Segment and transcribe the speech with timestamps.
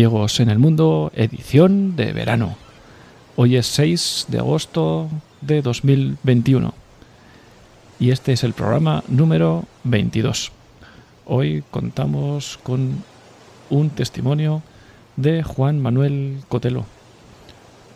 [0.00, 2.56] Ciegos en el Mundo, edición de verano.
[3.36, 5.10] Hoy es 6 de agosto
[5.42, 6.72] de 2021
[7.98, 10.52] y este es el programa número 22.
[11.26, 13.04] Hoy contamos con
[13.68, 14.62] un testimonio
[15.16, 16.86] de Juan Manuel Cotelo,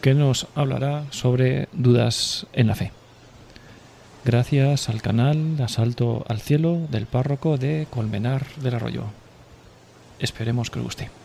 [0.03, 2.93] que nos hablará sobre dudas en la fe.
[4.27, 9.05] Gracias al canal Asalto al Cielo del párroco de Colmenar del Arroyo.
[10.19, 11.24] Esperemos que os guste.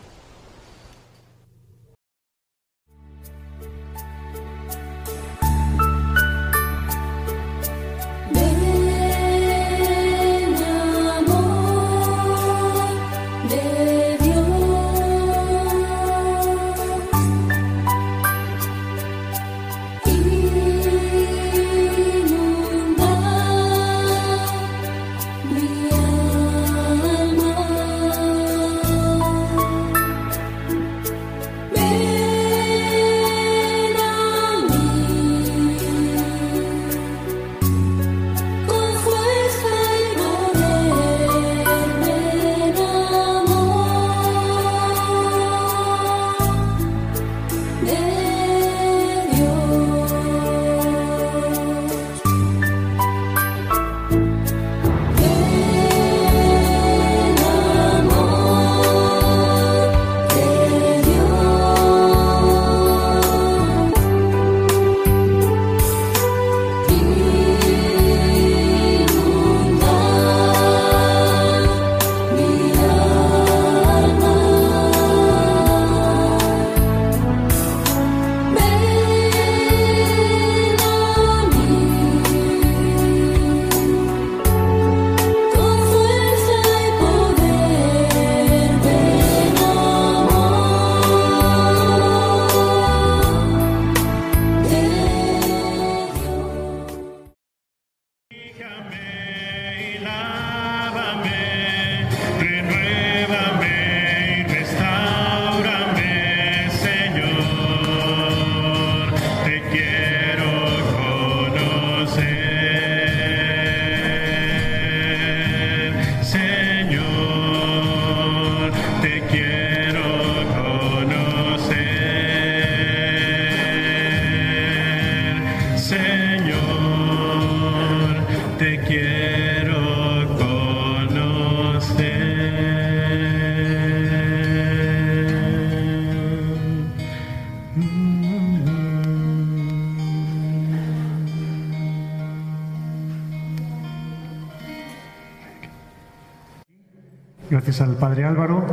[147.80, 148.64] Al Padre Álvaro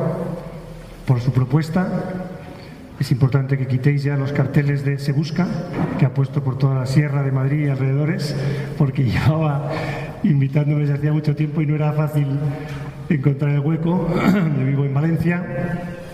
[1.05, 1.87] por su propuesta.
[2.99, 5.47] Es importante que quitéis ya los carteles de Se Busca,
[5.97, 8.35] que ha puesto por toda la Sierra de Madrid y alrededores,
[8.77, 9.71] porque llevaba
[10.23, 12.27] invitándome desde hacía mucho tiempo y no era fácil
[13.09, 14.09] encontrar el hueco.
[14.59, 15.43] Yo vivo en Valencia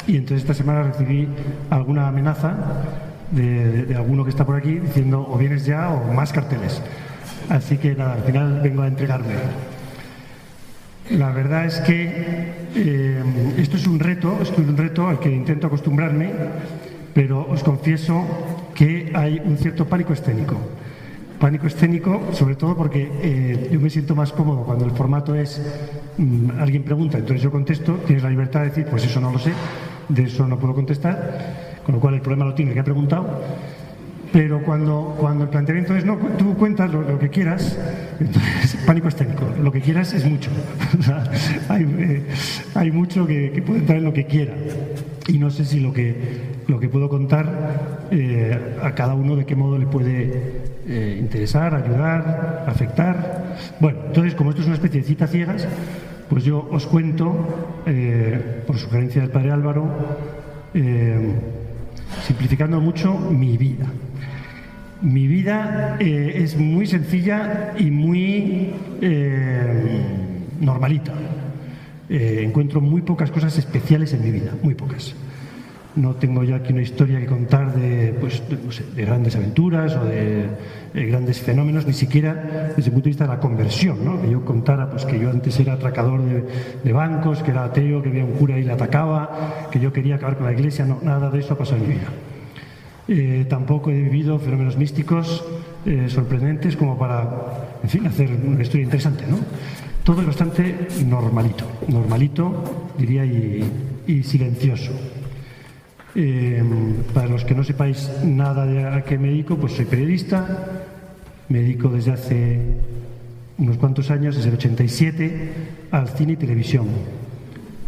[0.05, 1.27] y entonces esta semana recibí
[1.69, 2.53] alguna amenaza
[3.31, 6.81] de, alguno que está por aquí diciendo o vienes ya o más carteles.
[7.49, 9.33] Así que nada, al final vengo a entregarme.
[11.13, 13.23] La verdad es que eh,
[13.57, 16.31] esto es un reto, esto es un reto al que intento acostumbrarme,
[17.13, 18.25] pero os confieso
[18.73, 20.57] que hay un cierto pánico escénico.
[21.39, 25.61] Pánico escénico, sobre todo porque eh, yo me siento más cómodo cuando el formato es
[26.17, 29.37] mmm, alguien pregunta, entonces yo contesto, tienes la libertad de decir, pues eso no lo
[29.37, 29.51] sé,
[30.09, 32.85] de eso no puedo contestar, con lo cual el problema lo tiene el que ha
[32.85, 33.39] preguntado
[34.33, 37.77] pero cuando, cuando el planteamiento es, no, tú cuentas lo, que quieras,
[38.19, 40.49] entonces, pánico escénico, lo que quieras es mucho.
[41.69, 42.23] hay, eh,
[42.73, 44.55] hay, mucho que, que, puede entrar en lo que quiera.
[45.27, 46.15] y no sé si lo que,
[46.67, 51.75] lo que puedo contar eh, a cada uno de qué modo le puede eh, interesar,
[51.75, 53.55] ayudar, afectar.
[53.79, 55.67] Bueno, entonces, como esto es una especie de cita ciegas,
[56.27, 57.83] pues yo os cuento,
[58.65, 59.85] por sugerencia del padre Álvaro,
[62.25, 63.85] simplificando mucho, mi vida.
[65.03, 68.73] Mi vida es muy sencilla y muy
[70.59, 71.13] normalita.
[72.09, 75.15] Eh, encuentro muy pocas cosas especiales en mi vida, muy pocas.
[75.95, 78.41] No tengo ya aquí una historia que contar de, pues,
[78.95, 80.47] de, grandes aventuras o de,
[80.93, 84.19] grandes fenómenos, ni siquiera desde el punto de vista de la conversión, ¿no?
[84.21, 86.21] que yo contara pues, que yo antes era atracador
[86.83, 90.15] de, bancos, que era ateo, que había un cura y le atacaba, que yo quería
[90.15, 92.07] acabar con la iglesia, no, nada de eso ha pasado en mi vida.
[93.07, 95.43] Eh, tampoco he vivido fenómenos místicos
[95.85, 99.37] eh, sorprendentes como para, en fin, hacer una historia interesante, ¿no?
[100.03, 104.91] Todo es bastante normalito, normalito, diría, y, silencioso.
[106.15, 110.83] Em, para los que no sepáis nada de a qué me dedico, pues soy periodista,
[111.49, 112.59] me dedico desde hace
[113.57, 115.53] unos cuantos años, desde el 87,
[115.91, 116.87] al cine y televisión.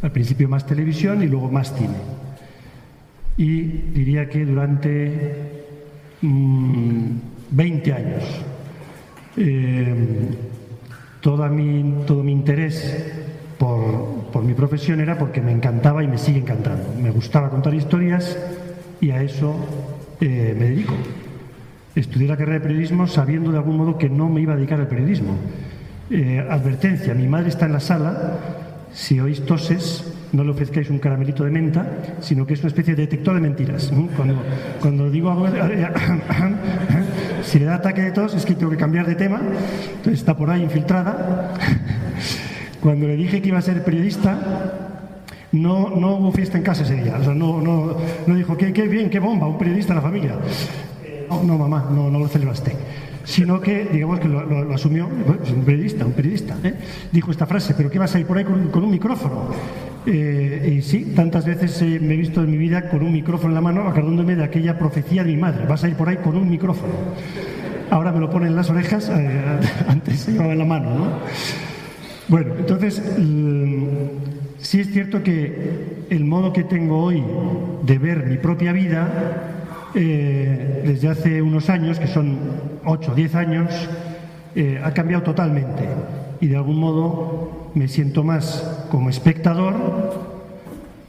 [0.02, 2.15] Al principio más televisión y luego más cine.
[3.38, 5.56] Y diría que durante
[6.22, 8.24] 20 mm, años.
[9.38, 10.30] Em,
[11.52, 13.14] mi, todo mi interés
[13.58, 16.94] por, mi profesión era porque me encantaba y me sigue encantando.
[17.02, 18.38] Me gustaba contar historias
[19.02, 19.56] y a eso
[20.22, 20.94] eh, me dedico.
[21.96, 24.80] Estudié la carrera de periodismo sabiendo de algún modo que no me iba a dedicar
[24.80, 25.38] al periodismo.
[26.10, 28.40] Eh, advertencia, mi madre está en la sala,
[28.94, 31.88] si oís toses, no le ofrezcáis un caramelito de menta,
[32.20, 33.92] sino que es una especie de detector de mentiras.
[34.16, 34.36] Cuando,
[34.82, 35.48] cuando digo algo,
[37.44, 40.36] si le da ataque de tos es que tengo que cambiar de tema, entonces está
[40.36, 41.54] por ahí infiltrada.
[42.82, 44.38] Cuando le dije que iba a ser periodista,
[45.54, 47.18] no, no hubo fiesta en casa ese día.
[47.20, 47.98] O sea, no, no,
[48.28, 50.36] no dijo, qué, qué bien, qué bomba, un periodista en la familia.
[51.28, 52.74] No, no mamá, no, no lo celebraste
[53.26, 56.76] sino que, digamos que lo, asumió, un periodista, un periodista, ¿eh?
[57.12, 59.50] dijo esta frase, pero ¿qué vas a ir por ahí con, un micrófono?
[60.08, 63.62] Eh, sí, tantas veces me he visto en mi vida con un micrófono en la
[63.62, 66.50] mano, acordándome de aquella profecía de mi madre, vas a ir por ahí con un
[66.50, 66.94] micrófono.
[67.90, 69.42] Ahora me lo ponen en las orejas, eh,
[69.88, 71.06] antes se llevaba en la mano, ¿no?
[72.28, 73.04] Bueno, entonces,
[74.58, 77.24] sí es cierto que el modo que tengo hoy
[77.84, 79.52] de ver mi propia vida
[79.94, 82.38] eh, desde hace unos años, que son
[82.84, 83.90] 8 o 10 años,
[84.56, 85.88] eh, ha cambiado totalmente.
[86.42, 89.76] Y de algún modo me siento más como espectador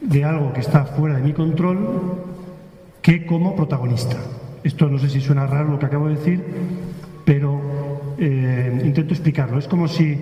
[0.00, 2.22] de algo que está fuera de mi control
[3.00, 4.16] que como protagonista.
[4.62, 6.44] Esto no sé si suena raro lo que acabo de decir,
[7.24, 9.58] pero eh, intento explicarlo.
[9.58, 10.18] Es como si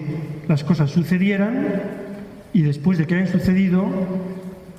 [0.46, 1.66] las cosas sucedieran
[2.52, 3.88] y después de que hayan sucedido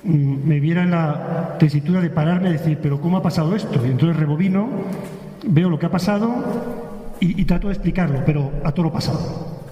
[0.06, 3.84] Mm, me viera en la tesitura de pararme y decir, pero ¿cómo ha pasado esto?
[3.84, 4.68] Y entonces rebobino,
[5.44, 6.32] veo lo que ha pasado
[7.18, 9.65] y, trato de explicarlo, pero a todo lo pasado.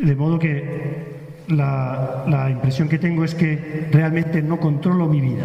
[0.00, 1.08] De modo que
[1.48, 5.44] la, impresión que tengo es que realmente no controlo mi vida.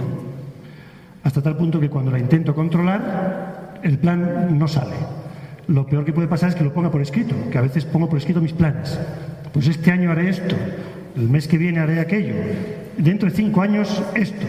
[1.23, 4.95] Hasta tal punto que cuando la intento controlar, el plan no sale.
[5.67, 8.09] Lo peor que puede pasar es que lo ponga por escrito, que a veces pongo
[8.09, 8.99] por escrito mis planes.
[9.53, 10.55] Pues este año haré esto,
[11.15, 12.33] el mes que viene haré aquello,
[12.97, 14.45] dentro de cinco años esto,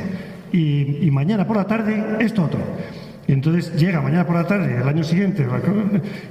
[0.52, 2.61] y, mañana por la tarde esto otro.
[3.26, 5.46] Y entonces llega mañana por la tarde, el año siguiente,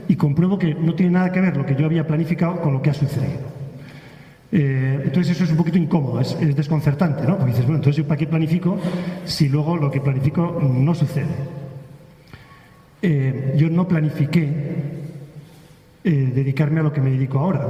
[0.07, 2.81] y compruebo que no tiene nada que ver lo que yo había planificado con lo
[2.81, 3.62] que ha sucedido.
[4.55, 7.37] Eh, entonces eso es un poquito incómodo, es, desconcertante, ¿no?
[7.37, 8.77] Porque dices, bueno, entonces yo para qué planifico
[9.25, 11.33] si luego lo que planifico no sucede.
[13.01, 14.47] Eh, yo no planifiqué
[16.03, 17.67] eh, dedicarme a lo que me dedico ahora,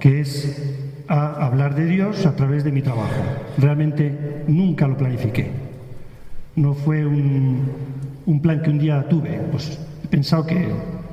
[0.00, 0.74] que es
[1.06, 3.12] a hablar de Dios a través de mi trabajo.
[3.58, 5.50] Realmente nunca lo planifiqué.
[6.54, 9.38] No fue un, plan que un día tuve.
[9.52, 10.66] Pues he pensado que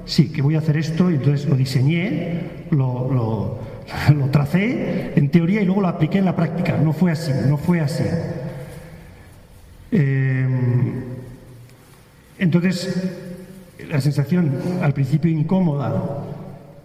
[0.05, 3.72] sí, que voy a hacer esto y entonces lo diseñé, lo, lo,
[4.31, 6.77] tracé en teoría y luego lo apliqué en la práctica.
[6.77, 8.03] No fue así, no fue así.
[9.91, 10.47] Eh,
[12.39, 13.11] entonces,
[13.89, 16.23] la sensación al principio incómoda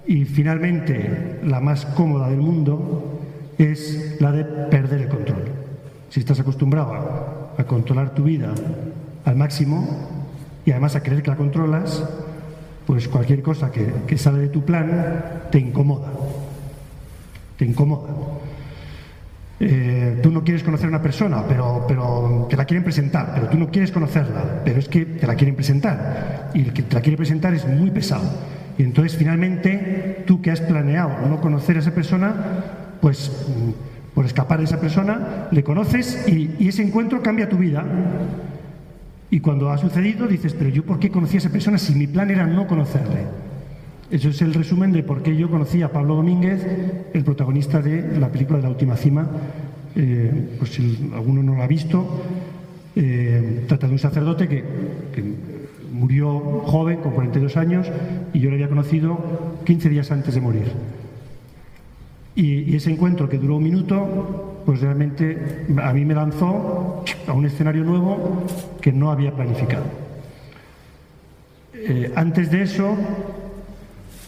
[0.07, 3.21] y finalmente, la más cómoda del mundo
[3.59, 5.45] es la de perder el control.
[6.09, 6.95] Si estás acostumbrado
[7.59, 8.55] a, controlar tu vida
[9.25, 9.87] al máximo
[10.65, 12.05] y además a creer que la controlas,
[12.87, 16.09] pues cualquier cosa que, sale de tu plan te incomoda.
[17.59, 18.09] Te incomoda.
[19.61, 23.49] Eh, tú no quieres conocer a una persona, pero, pero te la quieren presentar, pero
[23.49, 26.51] tú no quieres conocerla, pero es que te la quieren presentar.
[26.55, 28.31] Y el que te la quiere presentar es muy pesado.
[28.79, 32.33] Y entonces finalmente tú que has planeado no conocer a esa persona,
[33.01, 33.31] pues,
[34.15, 37.85] por escapar de esa persona, le conoces y ese encuentro cambia tu vida.
[39.31, 42.07] Y cuando ha sucedido dices, pero yo por qué conocí a esa persona si mi
[42.07, 43.27] plan era no conocerle.
[44.11, 46.67] Eso es el resumen de por qué yo conocí a Pablo Domínguez,
[47.13, 49.29] el protagonista de la película de la última cima.
[49.95, 52.23] Eh, pues si alguno no lo ha visto,
[52.97, 54.65] eh, trata de un sacerdote que,
[55.93, 57.91] murió joven, con 42 años,
[58.33, 59.19] y yo lo había conocido
[59.65, 60.71] 15 días antes de morir.
[62.37, 67.33] Y, y ese encuentro que duró un minuto, pues realmente a mí me lanzó a
[67.33, 68.45] un escenario nuevo
[68.81, 69.85] que no había planificado.
[71.75, 72.97] Eh, antes de eso,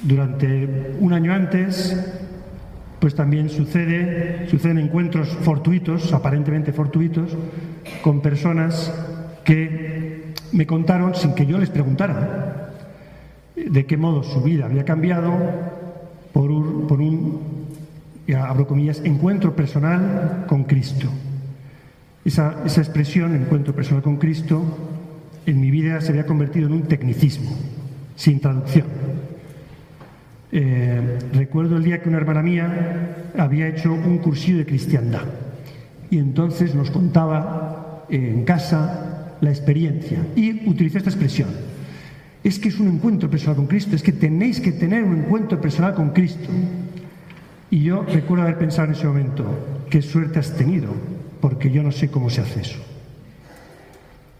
[0.02, 1.96] durante un año antes,
[3.00, 7.36] pues también sucede, suceden encuentros fortuitos, aparentemente fortuitos,
[8.02, 8.92] con personas
[9.44, 12.72] que me contaron, sin que yo les preguntara,
[13.56, 15.32] de qué modo su vida había cambiado
[16.32, 17.00] por un, por
[18.36, 21.08] abro comillas, encuentro personal con Cristo.
[22.24, 24.62] Esa expresión, encuentro personal con Cristo,
[25.46, 27.50] en mi vida se había convertido en un tecnicismo,
[28.14, 29.09] sin traducción.
[30.52, 35.22] Eh, recuerdo el día que una hermana mía había hecho un cursillo de cristiandad
[36.10, 41.48] y entonces nos contaba eh, en casa la experiencia y utilizó esta expresión.
[42.42, 45.60] Es que es un encuentro personal con Cristo, es que tenéis que tener un encuentro
[45.60, 46.48] personal con Cristo.
[47.70, 49.44] Y yo recuerdo haber pensado en ese momento,
[49.88, 50.88] qué suerte has tenido,
[51.40, 52.80] porque yo no sé cómo se hace eso.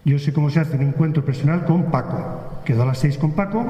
[0.04, 2.62] Yo sé cómo se hace un encuentro personal con Paco.
[2.64, 3.66] Quedó a las seis con Paco.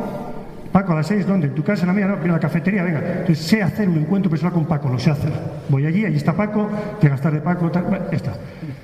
[0.73, 1.49] Paco, a las seis, ¿dónde?
[1.49, 1.83] ¿En tu casa?
[1.83, 2.07] ¿En la mía?
[2.07, 3.01] No, en la cafetería, venga.
[3.01, 5.33] Entonces sé hacer un encuentro personal con Paco, lo sé hacer.
[5.69, 6.71] Voy allí, allí está Paco,
[7.03, 8.35] llegas tarde Paco, tal, bueno, está.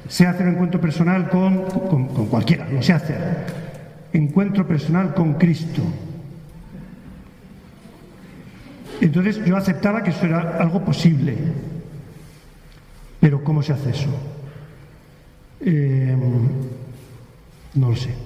[0.09, 3.19] Sé hacer un encuentro personal con, con, con cualquiera, lo sé hacer.
[4.13, 5.83] Encuentro personal con Cristo.
[9.01, 11.37] Entonces yo aceptaba que eso era algo posible.
[13.21, 14.09] Pero ¿cómo se hace eso?
[15.61, 16.17] Eh,
[17.75, 18.26] no lo sé.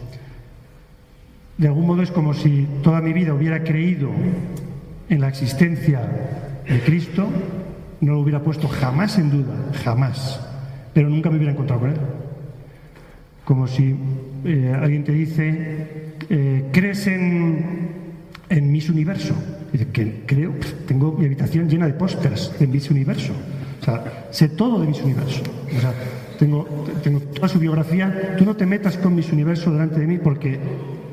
[1.60, 4.08] De algún modo es como si toda mi vida hubiera creído
[5.10, 6.00] en la existencia
[6.66, 7.28] de Cristo,
[8.00, 10.40] no lo hubiera puesto jamás en duda, jamás,
[10.94, 11.96] pero nunca me hubiera encontrado con Él.
[13.44, 13.94] Como si
[14.46, 17.90] eh, alguien te dice, eh, ¿crees en,
[18.48, 19.34] en Miss Universo?
[19.70, 20.54] Dice, que creo,
[20.88, 23.34] tengo mi habitación llena de pósters de Miss Universo.
[23.82, 25.42] O sea, sé todo de Miss Universo.
[25.76, 25.92] O sea,
[26.38, 28.34] tengo, tengo toda su biografía.
[28.38, 30.58] Tú no te metas con Miss Universo delante de mí porque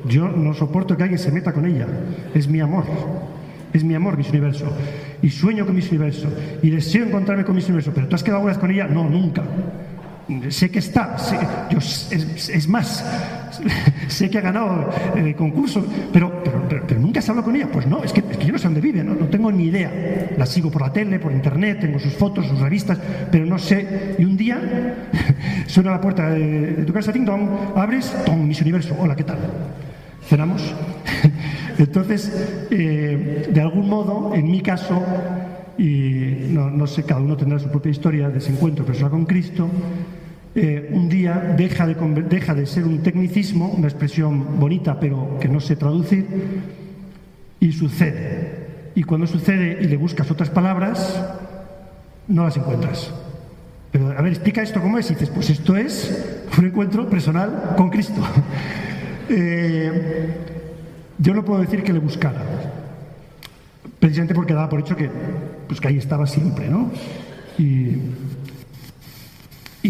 [0.08, 1.88] yo no soporto que alguien se meta con ella.
[2.34, 2.86] Es mi amor.
[3.74, 4.66] Es mi amor, Miss Universo.
[5.22, 6.30] Y sueño con Miss Universo.
[6.62, 7.92] Y deseo encontrarme con Miss Universo.
[7.94, 8.88] ¿Pero tú has quedado alguna vez con ella?
[8.88, 9.44] No, nunca.
[10.50, 11.16] Sé que está,
[11.70, 13.06] yo, es, más,
[14.10, 16.44] sé que ha ganado el concurso, pero,
[17.00, 17.70] nunca se habla con ella.
[17.72, 19.16] Pues no, es que, yo no sé dónde vive, ¿no?
[19.16, 19.90] no, tengo ni idea.
[20.38, 23.00] La sigo por la tele, por internet, tengo sus fotos, sus revistas,
[23.32, 24.16] pero no sé.
[24.20, 24.60] Y un día
[25.68, 29.38] suena la puerta de, tu casa, ting dong, abres, tom, mis universo, hola, ¿qué tal?
[30.28, 30.62] ¿Cenamos?
[31.78, 32.32] Entonces,
[32.70, 35.02] eh, de algún modo, en mi caso,
[35.78, 39.26] y no, no, sé, cada uno tendrá su propia historia de ese encuentro personal con
[39.26, 39.70] Cristo,
[40.56, 45.48] eh, un día deja de, deja de, ser un tecnicismo, una expresión bonita pero que
[45.48, 46.26] no se traduce,
[47.60, 48.92] y sucede.
[48.96, 51.24] Y cuando sucede y le buscas otras palabras,
[52.28, 53.14] no las encuentras.
[53.92, 55.10] Pero, a ver, explica esto cómo es.
[55.10, 58.22] Y dices, pues esto es un encuentro personal con Cristo.
[59.30, 60.36] eh,
[61.18, 62.42] yo no puedo decir que le buscara,
[64.00, 65.10] precisamente porque daba por hecho que,
[65.68, 66.92] pues que ahí estaba siempre, ¿no?
[67.58, 67.98] Y,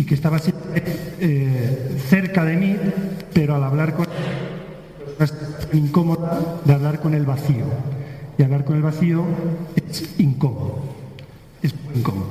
[0.05, 0.83] que estaba siempre
[1.19, 2.77] eh, cerca de mí,
[3.33, 4.05] pero al hablar con
[5.19, 5.33] es
[5.73, 7.65] incómoda de hablar con el vacío.
[8.37, 9.25] Y hablar con el vacío
[9.75, 10.83] es incómodo.
[11.63, 12.29] Es incómodo.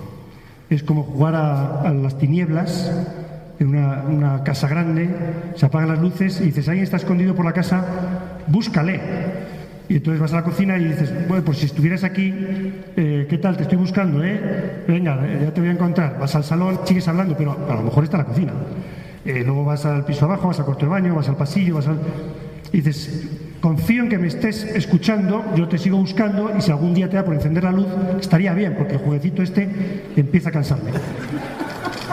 [0.70, 2.90] Es como jugar a las tinieblas
[3.58, 5.08] en una, casa grande,
[5.54, 7.84] se apagan las luces y dices, alguien está escondido por la casa,
[8.46, 9.00] búscale.
[9.88, 12.34] Y entonces vas a la cocina y dices, bueno, pues si estuvieras aquí,
[12.96, 13.56] eh, ¿qué tal?
[13.56, 14.82] Te estoy buscando, ¿eh?
[14.86, 16.18] Venga, ya te voy a encontrar.
[16.18, 18.52] Vas al salón, sigues hablando, pero a lo mejor está la cocina.
[19.24, 21.86] Eh, luego vas al piso abajo, vas al cuarto de baño, vas al pasillo, vas
[21.86, 21.98] al...
[22.72, 23.28] Y dices,
[23.60, 27.16] confío en que me estés escuchando, yo te sigo buscando y si algún día te
[27.16, 27.86] da por encender la luz,
[28.20, 29.68] estaría bien, porque el jueguecito este
[30.16, 30.90] empieza a cansarme.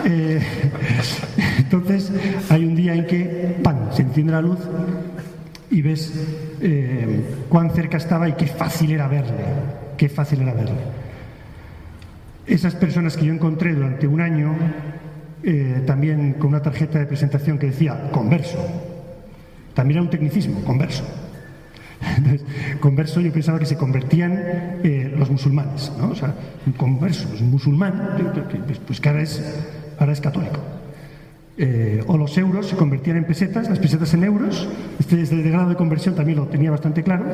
[0.05, 0.41] Eh,
[1.57, 2.11] entonces
[2.49, 4.59] hay un día en que, ¡pam!, se enciende la luz
[5.71, 6.13] y ves
[6.61, 9.43] eh, cuán cerca estaba y qué fácil era verle,
[9.97, 10.75] qué fácil era verle.
[12.45, 14.53] Esas personas que yo encontré durante un año,
[15.43, 18.57] eh, también con una tarjeta de presentación que decía converso,
[19.73, 21.03] también era un tecnicismo, converso.
[22.17, 22.45] Entonces,
[22.81, 24.43] converso yo pensaba que se convertían
[25.15, 26.09] los musulmanes, ¿no?
[26.09, 26.35] O sea,
[26.67, 28.17] un converso, un musulmán,
[28.67, 29.41] pues, pues que ahora es,
[29.99, 30.59] ahora es católico.
[31.55, 34.67] Eh, o los euros se convertían en pesetas, las pesetas en euros.
[34.99, 37.25] Este, este grado de conversión también lo tenía bastante claro.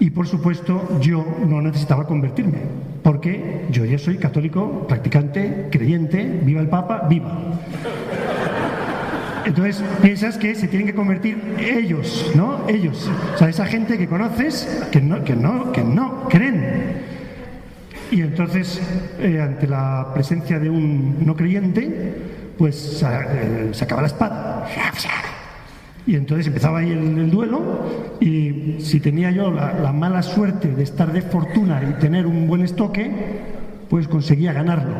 [0.00, 2.58] Y por supuesto, yo no necesitaba convertirme,
[3.02, 7.38] porque yo ya soy católico, practicante, creyente, viva el Papa, viva.
[9.44, 12.66] Entonces piensas que se tienen que convertir ellos, ¿no?
[12.68, 13.08] Ellos.
[13.34, 17.11] O sea, esa gente que conoces que no, que no, que no creen.
[18.12, 18.78] Y entonces,
[19.18, 22.14] eh, ante la presencia de un no creyente,
[22.58, 24.66] pues eh, sacaba la espada.
[26.06, 30.82] Y entonces empezaba ahí el, duelo y si tenía yo la, la, mala suerte de
[30.82, 33.10] estar de fortuna y tener un buen estoque,
[33.88, 34.92] pues conseguía ganarlo.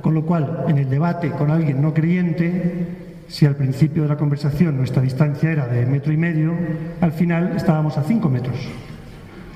[0.00, 2.86] Con lo cual, en el debate con alguien no creyente,
[3.26, 6.54] si al principio de la conversación nuestra distancia era de metro y medio,
[7.00, 8.56] al final estábamos a cinco metros.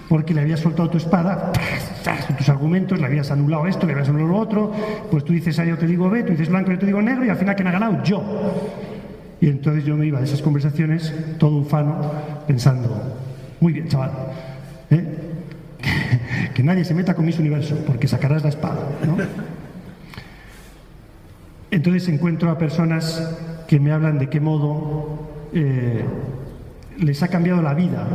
[0.09, 1.53] Porque le habías soltado tu espada,
[2.39, 4.73] tus argumentos, le habías anulado esto, le habías anulado lo otro,
[5.11, 7.25] pues tú dices A, yo te digo B, tú dices blanco, yo te digo negro,
[7.25, 8.03] y al final ¿quién ha ganado?
[8.05, 8.23] Yo.
[9.41, 12.13] Y entonces yo me iba a esas conversaciones todo ufano,
[12.47, 13.17] pensando,
[13.61, 14.13] muy bien, chaval,
[14.91, 15.05] ¿eh?
[16.55, 18.81] que, nadie se meta con mis universo, porque sacarás la espada.
[21.71, 23.37] Entonces encuentro a personas
[23.67, 25.19] que me hablan de qué modo
[25.53, 26.05] eh,
[26.99, 28.07] les ha cambiado la vida.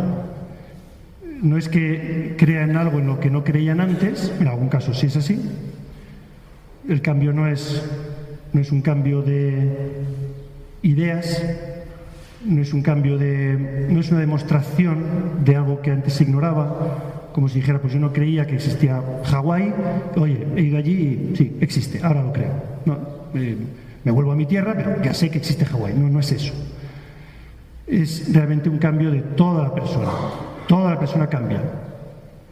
[1.42, 5.08] No es que crean algo en lo que no creían antes, en algún caso sí
[5.08, 5.42] es así.
[6.88, 7.84] El cambio no es,
[8.54, 9.92] no es un cambio de
[10.84, 11.44] ideas,
[12.46, 13.88] no es un cambio de.
[13.90, 18.00] no es una demostración de algo que antes se ignoraba, como si dijera, pues yo
[18.00, 19.74] no creía que existía Hawái,
[20.18, 22.54] oye, he ido allí y sí, existe, ahora lo creo.
[22.86, 22.98] No,
[23.34, 23.58] eh,
[24.04, 25.94] me vuelvo a mi tierra, pero ya sé que existe Hawái.
[25.96, 26.54] No, no es eso.
[27.88, 30.10] Es realmente un cambio de toda la persona.
[30.68, 31.62] Toda la persona cambia.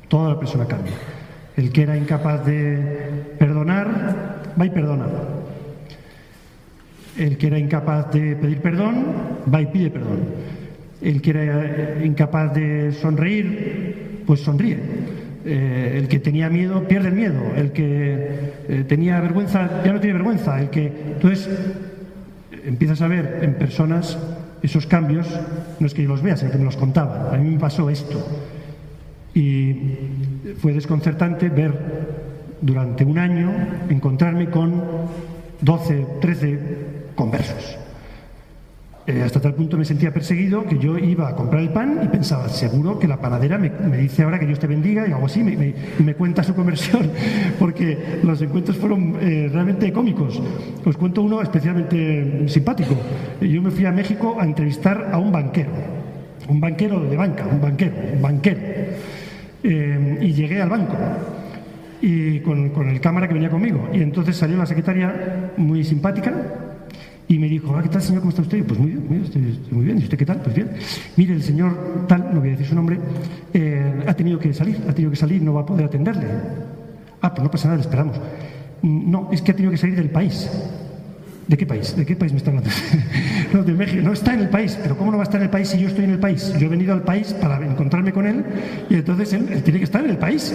[0.07, 0.93] Toda la persona cambia.
[1.55, 5.05] El que era incapaz de perdonar, va y perdona.
[7.17, 9.05] El que era incapaz de pedir perdón,
[9.53, 10.19] va y pide perdón.
[11.01, 14.77] El que era incapaz de sonreír, pues sonríe.
[15.45, 19.99] Eh, el que tenía miedo pierde el miedo, el que eh, tenía vergüenza ya no
[19.99, 21.49] tiene vergüenza, el que entonces
[22.65, 24.17] empiezas a ver en personas
[24.61, 25.27] esos cambios,
[25.79, 27.33] no es que yo los vea, sino que me los contaban.
[27.33, 28.25] A mí me pasó esto
[29.33, 29.75] y
[30.61, 31.73] fue desconcertante ver
[32.61, 33.51] durante un año
[33.89, 34.81] encontrarme con
[35.61, 36.59] 12, 13
[37.15, 37.77] conversos.
[39.09, 42.07] Eh, hasta tal punto me sentía perseguido que yo iba a comprar el pan y
[42.09, 45.41] pensaba, seguro que la panadera me, dice ahora que Dios te bendiga y algo así,
[45.41, 47.09] me, me, cuenta su conversión,
[47.59, 50.39] porque los encuentros fueron eh, realmente cómicos.
[50.85, 52.95] Os cuento uno especialmente simpático.
[53.41, 55.71] Yo me fui a México a entrevistar a un banquero,
[56.47, 58.59] un banquero de banca, un banquero, un banquero.
[59.63, 60.95] Eh, y llegué al banco
[61.99, 63.89] y con, con el cámara que venía conmigo.
[63.91, 66.68] Y entonces salió la secretaria muy simpática
[67.29, 68.21] y me dijo, ¿qué tal, señor?
[68.21, 68.65] ¿Cómo está usted?
[68.65, 69.99] Pues muy bien, muy bien, estoy, muy bien.
[69.99, 70.41] ¿Y usted qué tal?
[70.41, 70.71] Pues bien.
[71.15, 72.99] Mire, el señor tal, no voy a decir su nombre,
[73.53, 76.25] eh, ha tenido que salir, ha tenido que salir, no va a poder atenderle.
[77.21, 78.19] Ah, pues no pasa nada, le esperamos.
[78.81, 80.49] No, es que ha tenido que salir del país.
[81.49, 81.95] ¿De qué país?
[81.95, 82.69] ¿De qué país me está hablando?
[83.53, 84.03] no, de México.
[84.03, 84.77] No está en el país.
[84.83, 86.53] Pero ¿cómo no va a estar en el país si yo estoy en el país?
[86.59, 88.45] Yo he venido al país para encontrarme con él
[88.87, 90.53] y entonces él, tiene que estar en el país.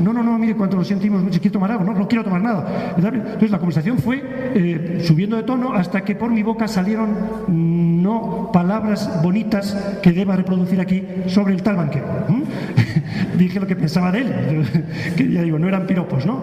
[0.00, 1.84] No, no, no, mire, cuánto lo sentimos mucho, quiero tomar algo.
[1.84, 2.94] No, no quiero tomar nada.
[2.96, 4.24] Entonces la conversación fue
[4.56, 7.10] eh, subiendo de tono hasta que por mi boca salieron
[7.46, 12.06] mm, no palabras bonitas que deba reproducir aquí sobre el tal banquero.
[13.38, 14.32] Dije lo que pensaba de él.
[15.16, 16.42] que ya digo, no eran piropos, ¿no?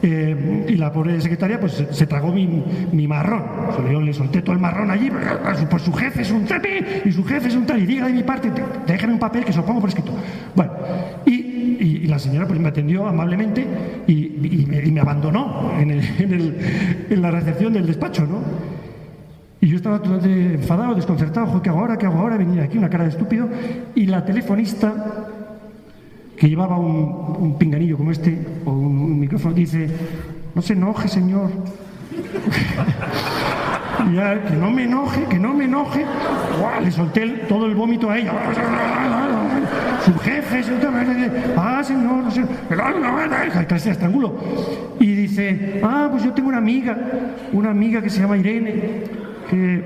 [0.00, 3.42] Eh, y la pobre secretaria pues se, tragó mi, marrón.
[3.90, 5.10] yo le solté todo el marrón allí,
[5.68, 6.68] pues su jefe es un trepi
[7.04, 8.52] y su jefe es un tal, y diga de mi parte,
[8.86, 10.12] déjame un papel que se lo pongo por escrito.
[10.54, 10.72] Bueno,
[11.26, 13.66] y, la señora pues me atendió amablemente
[14.06, 18.40] y, me, abandonó en, en, la recepción del despacho, ¿no?
[19.60, 21.98] Y yo estaba totalmente enfadado, desconcertado, ¿qué hago ahora?
[21.98, 22.36] ¿Qué hago ahora?
[22.36, 23.48] Venía aquí una cara de estúpido
[23.94, 24.94] y la telefonista
[26.38, 29.88] que llevaba un, pinganillo como este, o un, micrófono, dice,
[30.54, 31.50] no se enoje, señor.
[34.48, 36.04] que no me enoje, que no me enoje.
[36.82, 38.32] Le solté todo el vómito a ella.
[40.04, 40.72] Su jefe, su
[41.56, 42.44] ah, señor, no sé,
[43.68, 44.36] casi estrangulo.
[45.00, 46.96] Y dice, ah, pues yo tengo una amiga,
[47.52, 49.02] una amiga que se llama Irene,
[49.50, 49.84] que,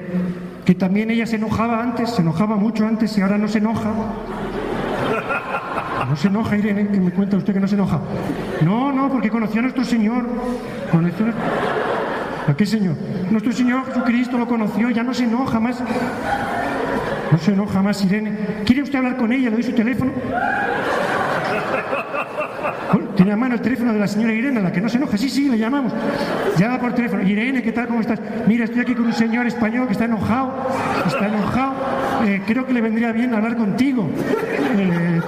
[0.64, 3.90] que también ella se enojaba antes, se enojaba mucho antes y ahora no se enoja.
[6.12, 7.98] No se enoja, Irene, que me cuenta usted que no se enoja.
[8.60, 10.26] No, no, porque conoció a nuestro Señor.
[10.90, 11.24] Conoció
[12.46, 12.54] a...
[12.54, 12.96] qué Señor?
[13.30, 15.82] Nuestro Señor Jesucristo lo conoció, ya no se enoja más.
[17.30, 18.36] No se enoja más Irene.
[18.66, 19.48] ¿Quiere usted hablar con ella?
[19.48, 20.12] Le doy su teléfono.
[23.16, 25.16] tiene a mano el teléfono de la señora Irene, la que no se enoja.
[25.16, 25.94] Sí, sí, le llamamos.
[26.58, 27.22] Llama por teléfono.
[27.22, 27.86] Irene, ¿qué tal?
[27.86, 28.20] ¿Cómo estás?
[28.46, 30.52] Mira, estoy aquí con un señor español que está enojado.
[31.06, 31.72] Está enojado.
[32.46, 34.08] Creo que le vendría bien hablar contigo.
[34.78, 35.20] Eh,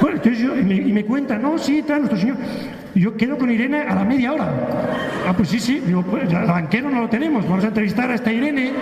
[0.00, 2.36] bueno, entonces yo, y, me, cuenta, no, sí, tal, nuestro señor.
[2.94, 4.50] Yo quedo con Irene a la media hora.
[5.26, 5.80] Ah, pues sí, sí.
[5.80, 7.48] Digo, pues el banquero no lo tenemos.
[7.48, 8.72] Vamos a entrevistar a esta Irene.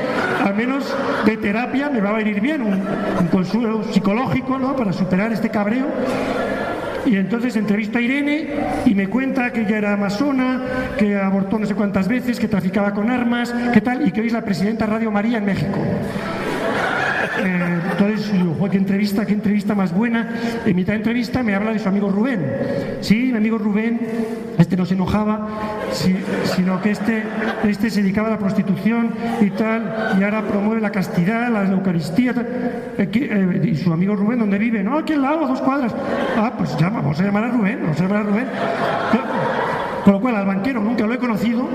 [0.44, 2.62] Al menos de terapia me va a venir bien.
[2.62, 4.74] Un, consuelo psicológico, ¿no?
[4.74, 5.86] Para superar este cabreo.
[7.06, 8.48] Y entonces entrevista a Irene
[8.84, 10.60] y me cuenta que ella era amazona,
[10.98, 14.26] que abortó no sé cuántas veces, que traficaba con armas, que tal, y que hoy
[14.26, 15.78] es la presidenta Radio María en México.
[17.42, 20.28] Eh, entonces, digo, "Joder, qué entrevista, qué entrevista más buena.
[20.64, 22.40] En mitad de entrevista me habla de su amigo Rubén.
[23.00, 24.00] Sí, mi amigo Rubén,
[24.58, 25.48] este no se enojaba,
[26.54, 27.22] sino que este,
[27.64, 32.34] este se dedicaba a la prostitución y tal, y ahora promueve la castidad, la Eucaristía.
[32.98, 34.82] Eh, eh, y su amigo Rubén, ¿dónde vive?
[34.82, 35.94] No, aquí al lado, a dos cuadras.
[36.36, 38.46] Ah, pues llama, vamos a llamar a Rubén, vamos a llamar a Rubén.
[40.04, 41.68] Con lo cual, al banquero nunca lo he conocido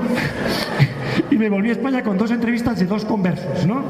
[1.32, 3.84] y me volví a España con dos entrevistas de dos conversos, ¿no?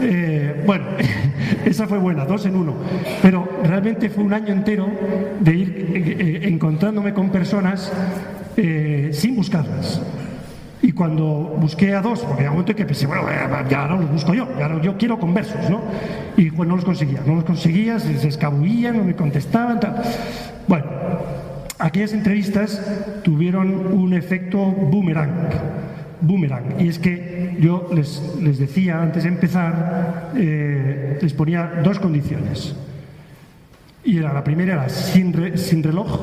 [0.00, 0.84] Eh, bueno,
[1.64, 2.74] esa fue buena, dos en uno.
[3.22, 4.88] Pero realmente fue un año entero
[5.40, 7.92] de ir eh, eh, encontrándome con personas
[9.12, 10.00] sin buscarlas.
[10.80, 13.22] Y cuando busqué a dos, porque hay un momento que pensé, bueno,
[13.68, 15.80] ya no los busco yo, ya no- yo quiero conversos, ¿no?
[16.36, 19.80] Y pues no los conseguía, no los conseguía, se, escabullían, no me contestaban.
[20.68, 20.84] Bueno,
[21.78, 22.80] aquellas entrevistas
[23.24, 25.30] tuvieron un efecto boomerang.
[26.20, 26.80] Boomerang.
[26.80, 32.74] Y es que yo les, les decía antes de empezar, eh, les ponía dos condiciones.
[34.04, 36.20] Y era, la primera era sin, sin reloj,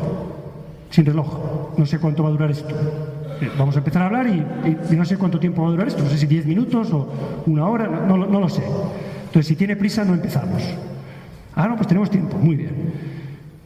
[0.90, 1.78] sin reloj.
[1.78, 2.76] No sé cuánto va a durar esto.
[3.42, 6.04] Eh, Vamos a empezar a hablar y, no sé cuánto tiempo va a durar esto.
[6.04, 8.64] No sé si 10 minutos o una hora, no, no no lo sé.
[8.64, 10.62] Entonces, si tiene prisa, no empezamos.
[11.56, 12.94] Ah, no, pues tenemos tiempo, muy bien.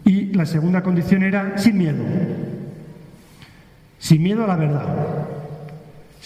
[0.06, 2.04] Y la segunda condición era sin miedo.
[3.98, 4.86] Sin miedo a la verdad.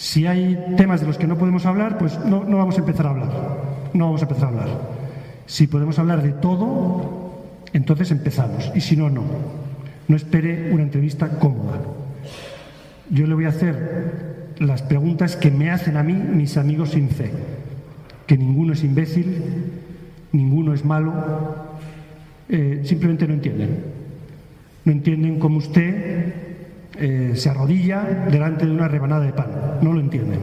[0.00, 3.06] Si hay temas de los que no podemos hablar, pues no, no vamos a empezar
[3.06, 3.28] a hablar.
[3.92, 4.68] No vamos a empezar a hablar.
[5.44, 8.72] Si podemos hablar de todo, entonces empezamos.
[8.74, 9.24] Y si no, no.
[10.08, 11.82] No espere una entrevista cómoda.
[13.10, 17.10] Yo le voy a hacer las preguntas que me hacen a mí mis amigos sin
[17.10, 17.30] fe.
[18.26, 19.42] Que ninguno es imbécil,
[20.32, 21.12] ninguno es malo,
[22.48, 23.84] eh, simplemente no entienden.
[24.86, 26.49] No entienden cómo usted
[27.00, 29.46] eh, se arrodilla delante de una rebanada de pan.
[29.80, 30.40] No lo entienden.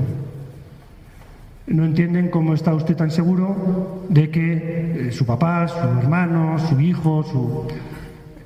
[1.67, 6.80] No entienden cómo está usted tan seguro de que eh, su papá, su hermano, su
[6.80, 7.67] hijo, su...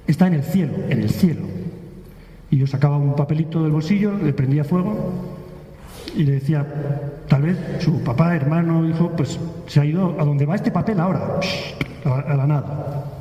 [0.08, 1.41] está en el cielo, en el cielo.
[2.50, 5.13] Y yo sacaba un papelito del bolsillo, le prendía fuego
[6.13, 6.65] y le decía,
[7.30, 11.00] tal vez su papá, hermano, hijo, pues se ha ido a donde va este papel
[11.00, 11.39] ahora,
[12.04, 13.21] a la, a la nada.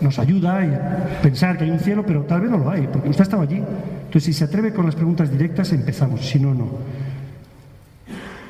[0.00, 3.08] Nos ayuda a pensar que hay un cielo, pero tal vez no lo hay, porque
[3.08, 3.56] usted estaba allí.
[3.56, 6.68] Entonces, si se atreve con las preguntas directas, empezamos, si no, no.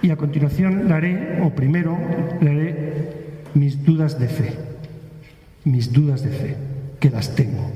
[0.03, 1.99] Y a continuación le haré, o primero,
[2.41, 3.13] le haré
[3.55, 4.55] mis dudas de fe.
[5.65, 6.57] Mis dudas de fe,
[7.01, 7.71] que las tengo.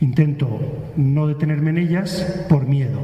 [0.00, 3.00] Intento no detenerme en ellas por miedo.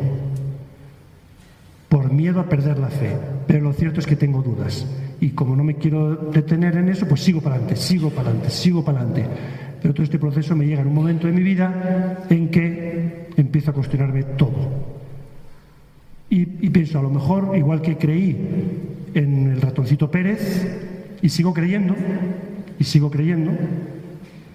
[1.88, 3.16] Por miedo a perder la fe.
[3.46, 4.86] Pero lo cierto es que tengo dudas.
[5.22, 8.50] Y como no me quiero detener en eso, pues sigo para adelante, sigo para adelante,
[8.50, 9.24] sigo para adelante.
[9.80, 13.70] Pero todo este proceso me llega en un momento de mi vida en que empiezo
[13.70, 14.52] a cuestionarme todo.
[16.28, 18.36] Y, pienso, a lo mejor, igual que creí
[19.14, 20.66] en el ratoncito Pérez,
[21.22, 21.94] y sigo creyendo,
[22.80, 23.52] y sigo creyendo,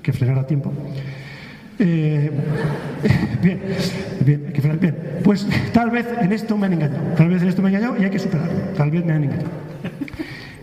[0.01, 0.73] que frenar a tiempo.
[1.80, 2.30] Eh,
[3.41, 3.62] bien,
[4.25, 4.95] bien, que frenar, bien.
[5.23, 8.01] Pues tal vez en esto me han engañado, tal vez en esto me han engañado
[8.01, 9.67] y hay que superarlo, tal vez me han engañado.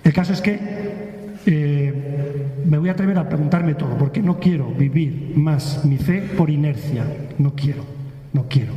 [0.04, 0.58] El caso es que
[1.46, 6.22] eh, me voy a atrever a preguntarme todo, porque no quiero vivir más mi fe
[6.36, 7.04] por inercia,
[7.38, 7.84] no quiero,
[8.32, 8.72] no quiero.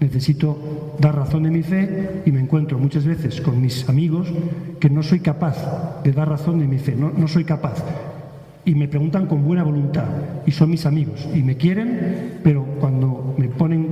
[0.00, 4.28] Necesito dar razón de mi fe y me encuentro muchas veces con mis amigos
[4.80, 7.84] que no soy capaz de dar razón de mi fe, no, no soy capaz.
[8.64, 10.06] Y me preguntan con buena voluntad
[10.46, 13.88] y son mis amigos y me quieren, pero cuando me ponen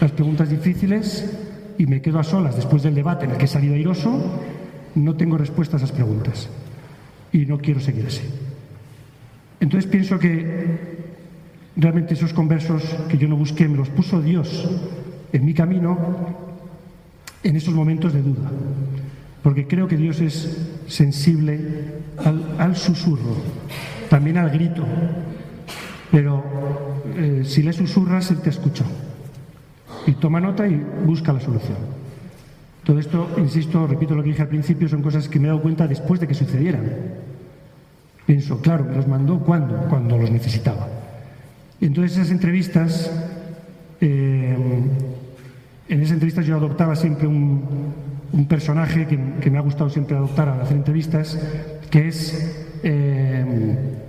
[0.00, 1.38] las preguntas difíciles
[1.78, 4.40] y me quedo a solas después del debate en el que he salido airoso,
[4.94, 6.48] no tengo respuesta a esas preguntas
[7.32, 8.22] y no quiero seguir así.
[9.60, 11.04] Entonces pienso que
[11.76, 14.68] realmente esos conversos que yo no busqué me los puso Dios
[15.32, 15.98] en mi camino
[17.42, 18.50] en esos momentos de duda,
[19.42, 21.60] porque creo que Dios es sensible
[22.58, 23.36] al, susurro,
[24.08, 24.84] también al grito,
[26.10, 26.42] pero
[27.16, 28.84] eh, si le susurras, Él te escucha
[30.06, 32.03] y toma nota y busca la solución.
[32.84, 35.62] Todo esto, insisto, repito lo que dije al principio, son cosas que me he dado
[35.62, 36.84] cuenta después de que sucedieran.
[38.26, 40.86] Pienso, claro, me los mandó cuando, cuando los necesitaba.
[41.80, 43.10] entonces esas entrevistas,
[44.00, 44.56] eh,
[45.88, 47.92] en esas entrevistas yo adoptaba siempre un,
[48.48, 51.38] personaje que, que, me ha gustado siempre adoptar al hacer entrevistas,
[51.88, 54.03] que es eh,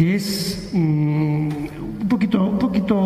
[0.00, 1.48] que es mm,
[2.00, 2.96] un poquito, un poquito,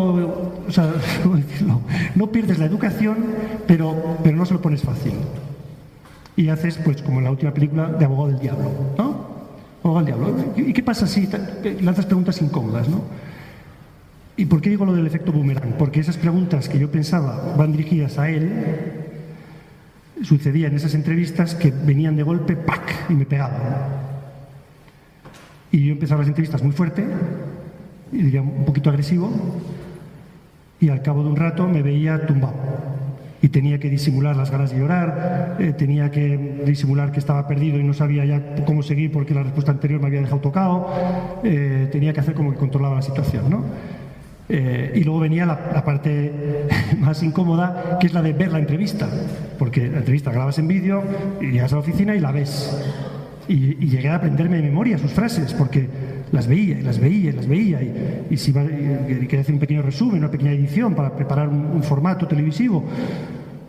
[0.65, 0.93] o sea.
[2.15, 3.17] No pierdes la educación,
[3.67, 5.11] pero, pero no se lo pones fácil.
[6.37, 9.27] Y haces, pues, como en la última película, de abogado del diablo, ¿no?
[9.83, 10.53] Abogado del diablo.
[10.55, 11.27] ¿Y qué pasa si
[11.81, 13.01] lanzas preguntas incómodas, no?
[14.37, 15.73] ¿Y por qué digo lo del efecto boomerang?
[15.77, 18.49] Porque esas preguntas que yo pensaba van dirigidas a él,
[20.23, 23.09] sucedía en esas entrevistas que venían de golpe, ¡pac!
[23.09, 24.04] y me pegaban.
[25.75, 27.03] Y yo empezaba las entrevistas muy fuerte,
[28.09, 29.29] diría un poquito agresivo,
[30.79, 32.55] y al cabo de un rato me veía tumbado.
[33.41, 37.77] Y tenía que disimular las ganas de llorar, eh, tenía que disimular que estaba perdido
[37.77, 40.87] y no sabía ya cómo seguir porque la respuesta anterior me había dejado tocado,
[41.43, 43.49] eh, tenía que hacer como que controlaba la situación.
[43.49, 43.65] ¿no?
[44.47, 46.67] Eh, y luego venía la, parte
[46.99, 49.09] más incómoda, que es la de ver la entrevista,
[49.59, 51.03] porque la entrevista grabas en vídeo,
[51.41, 53.13] llegas a la oficina y la ves.
[53.47, 55.87] Y, llegué a aprenderme de memoria sus frases, porque
[56.31, 57.81] las veía y las veía y las veía.
[57.81, 62.27] Y, y si quería hacer un pequeño resumen, una pequeña edición para preparar un, formato
[62.27, 62.83] televisivo,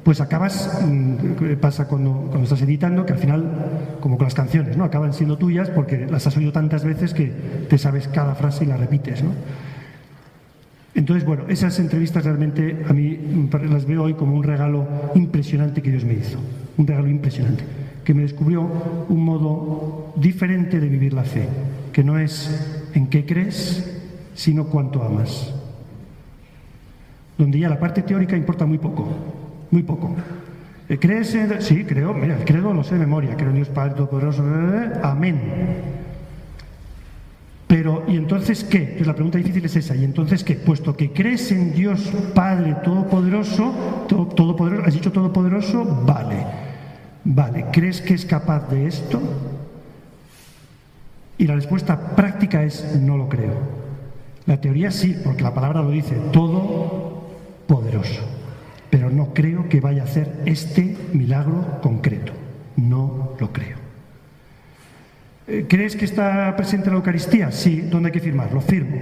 [0.02, 4.76] pues acabas, mmm, pasa cuando, cuando, estás editando, que al final, como con las canciones,
[4.76, 4.84] ¿no?
[4.84, 7.32] acaban siendo tuyas porque las has oído tantas veces que
[7.68, 9.22] te sabes cada frase y la repites.
[9.22, 9.32] ¿no?
[10.94, 15.90] Entonces, bueno, esas entrevistas realmente a mí las veo hoy como un regalo impresionante que
[15.90, 16.38] Dios me hizo,
[16.78, 17.64] un regalo impresionante
[18.06, 18.62] que me descubrió
[19.08, 21.48] un modo diferente de vivir la fe,
[21.92, 24.00] que no es en qué crees,
[24.32, 25.52] sino cuánto amas.
[27.36, 29.08] Donde ya la parte teórica importa muy poco,
[29.72, 30.14] muy poco.
[30.88, 31.60] Eh, ¿Crees en.?
[31.60, 34.44] Sí, creo, mira, el credo lo sé de memoria, creo en Dios Padre Todopoderoso,
[35.02, 35.40] amén.
[37.66, 38.82] Pero, ¿y entonces qué?
[38.82, 40.54] Entonces la pregunta difícil es esa, ¿y entonces qué?
[40.54, 46.04] Puesto que crees en Dios Padre Todopoderoso, todo, todopoderoso ¿has dicho Todopoderoso?
[46.06, 46.65] Vale.
[47.28, 49.20] Vale, ¿crees que es capaz de esto?
[51.38, 53.52] Y la respuesta práctica es no lo creo.
[54.46, 57.26] La teoría sí, porque la palabra lo dice, todo
[57.66, 58.22] poderoso.
[58.90, 62.32] Pero no creo que vaya a hacer este milagro concreto.
[62.76, 63.76] No lo creo.
[65.48, 67.50] Eh, ¿Crees que está presente la Eucaristía?
[67.50, 68.52] Sí, ¿dónde hay que firmar?
[68.52, 68.98] Lo firmo.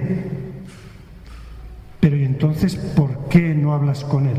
[1.99, 4.37] Pero ¿y entonces por qué no hablas con él?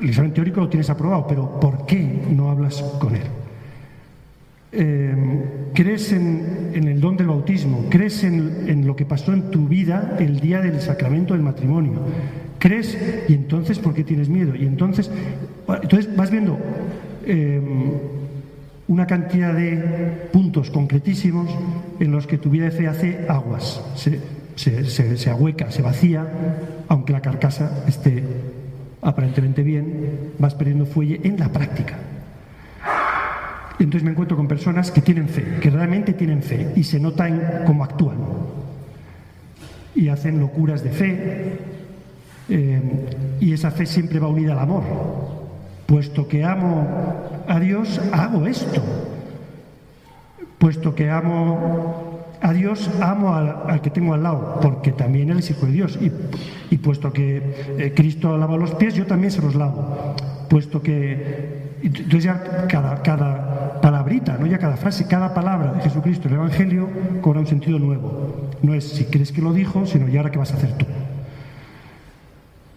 [0.00, 3.22] El examen teórico lo tienes aprobado, pero ¿por qué no hablas con él?
[4.72, 5.14] Eh,
[5.74, 7.86] ¿Crees en, en, el don del bautismo?
[7.90, 12.00] ¿Crees en, en, lo que pasó en tu vida el día del sacramento del matrimonio?
[12.58, 12.96] ¿Crees?
[13.28, 14.54] ¿Y entonces por qué tienes miedo?
[14.54, 15.10] Y entonces,
[15.82, 16.58] entonces vas viendo
[17.24, 17.60] eh,
[18.86, 21.50] una cantidad de puntos concretísimos
[21.98, 24.20] en los que tu vida de fe hace aguas, se,
[24.54, 26.26] se, se, se ahueca, se vacía,
[26.88, 28.22] aunque la carcasa esté
[29.02, 31.98] aparentemente bien, vas perdiendo fuelle en la práctica.
[33.78, 37.26] Entonces me encuentro con personas que tienen fe, que realmente tienen fe y se nota
[37.28, 38.18] en cómo actúan.
[39.94, 41.58] Y hacen locuras de fe.
[42.48, 42.80] Eh,
[43.40, 44.82] y esa fe siempre va unida al amor.
[45.86, 46.86] Puesto que amo
[47.48, 48.82] a Dios, hago esto.
[50.58, 52.09] Puesto que amo
[52.42, 55.98] a Dios amo al, que tengo al lado, porque también Él es hijo de Dios.
[56.00, 56.10] Y,
[56.74, 57.42] y puesto que
[57.78, 60.14] eh, Cristo lava los pies, yo también se los lavo.
[60.48, 61.70] Puesto que.
[61.82, 66.40] Entonces ya cada, cada palabrita, no ya cada frase, cada palabra de Jesucristo en el
[66.40, 66.88] Evangelio
[67.22, 68.50] cobra un sentido nuevo.
[68.62, 70.86] No es si crees que lo dijo, sino ya ahora qué vas a hacer tú.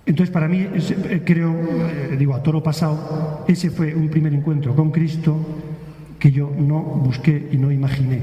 [0.06, 4.76] Entonces, para mí, eh, creo, eh, digo, a toro pasado, ese fue un primer encuentro
[4.76, 5.38] con Cristo
[6.19, 8.21] que yo no busqué y no imaginé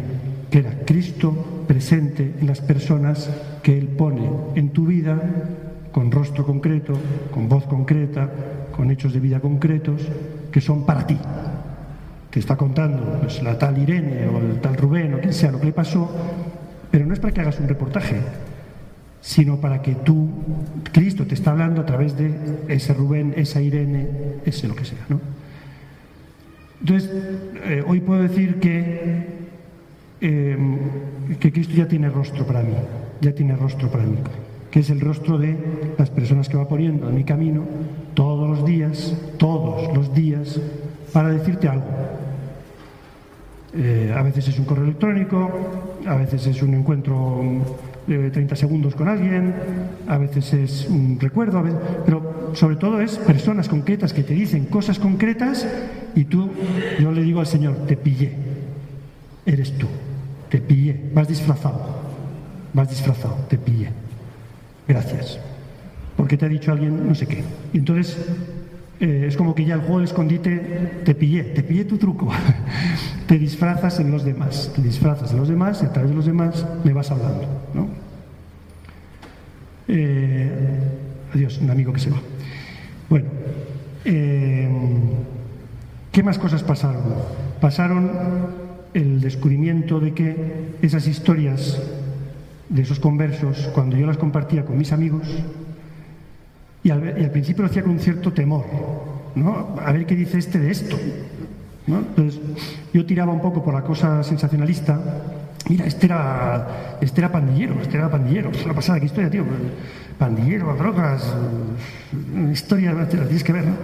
[0.51, 3.31] que era Cristo presente en las personas
[3.63, 5.19] que Él pone en tu vida,
[5.93, 6.95] con rostro concreto,
[7.31, 8.29] con voz concreta,
[8.75, 10.03] con hechos de vida concretos,
[10.51, 11.17] que son para ti.
[12.31, 15.61] Te está contando pues, la tal Irene o el tal Rubén o quien sea lo
[15.61, 16.11] que le pasó,
[16.91, 18.17] pero no es para que hagas un reportaje,
[19.21, 20.29] sino para que tú,
[20.93, 22.33] Cristo te está hablando a través de
[22.69, 24.09] ese Rubén, esa Irene,
[24.45, 25.05] ese lo que sea.
[25.09, 25.21] ¿no?
[26.81, 27.11] Entonces,
[27.65, 29.41] eh, hoy puedo decir que
[30.21, 30.57] eh,
[31.39, 32.75] que Cristo ya tiene rostro para mí,
[33.21, 34.17] ya tiene rostro para mí,
[34.71, 35.57] que es el rostro de
[35.99, 37.65] las personas que va poniendo en mi camino
[38.15, 40.61] todos los días, todos los días,
[41.13, 41.87] para decirte algo.
[43.73, 45.49] Eh, a veces es un correo electrónico,
[46.07, 47.43] a veces es un encuentro
[48.07, 49.55] 30 segundos con alguien,
[50.09, 51.63] a veces es un recuerdo,
[52.05, 55.67] pero sobre todo es personas concretas que te dicen cosas concretas
[56.17, 56.51] y tú,
[56.99, 58.33] yo le digo al Señor, te pillé,
[59.47, 59.87] eres tú,
[60.51, 61.81] te pillé, vas disfrazado,
[62.75, 63.89] vas disfrazado, te pillé.
[64.87, 65.39] Gracias.
[66.17, 67.45] Porque te ha dicho alguien no sé qué.
[67.73, 68.19] Y entonces
[68.99, 72.29] eh, es como que ya el juego del escondite te pillé, te pillé tu truco.
[73.27, 76.27] te disfrazas en los demás, te disfrazas en los demás y a través de los
[76.27, 77.47] demás me vas hablando.
[77.73, 77.89] ¿no?
[79.87, 80.51] Eh,
[81.33, 82.19] adiós, un amigo que se va.
[83.09, 83.27] Bueno,
[84.05, 84.69] eh,
[86.11, 87.03] ¿qué más cosas pasaron?
[87.61, 88.11] Pasaron
[88.95, 91.81] el descubrimiento de que esas historias
[92.69, 95.27] de esos conversos, cuando yo las compartía con mis amigos,
[96.83, 98.65] y al, principio lo hacía con un cierto temor,
[99.35, 99.77] ¿no?
[99.85, 100.97] A ver qué dice este de esto.
[101.87, 102.41] Entonces,
[102.95, 104.99] yo tiraba un poco por la cosa sensacionalista.
[105.69, 108.51] Mira, este era, este era pandillero, este era pandillero.
[108.51, 109.45] Pues una pasada, qué historia, tío.
[110.19, 111.35] Pandillero, drogas,
[112.53, 113.75] historia, la tienes que ver, ¿no?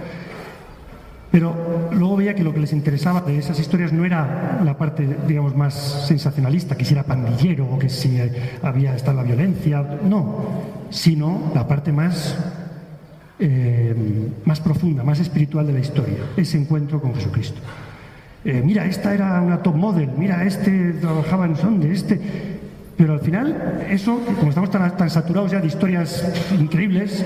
[1.31, 5.07] Pero luego veía que lo que les interesaba de esas historias no era la parte,
[5.27, 8.17] digamos, más sensacionalista, que si era pandillero o que si
[8.61, 10.35] había estado la violencia, no,
[10.89, 12.35] sino la parte más
[13.39, 13.93] eh,
[14.45, 17.61] más profunda, más espiritual de la historia, ese encuentro con Jesucristo.
[18.43, 22.56] Eh, mira, esta era una top model, mira, este trabajaba en sonde, este...
[22.97, 26.27] Pero al final, eso, como estamos tan, saturados ya de historias
[26.59, 27.23] increíbles,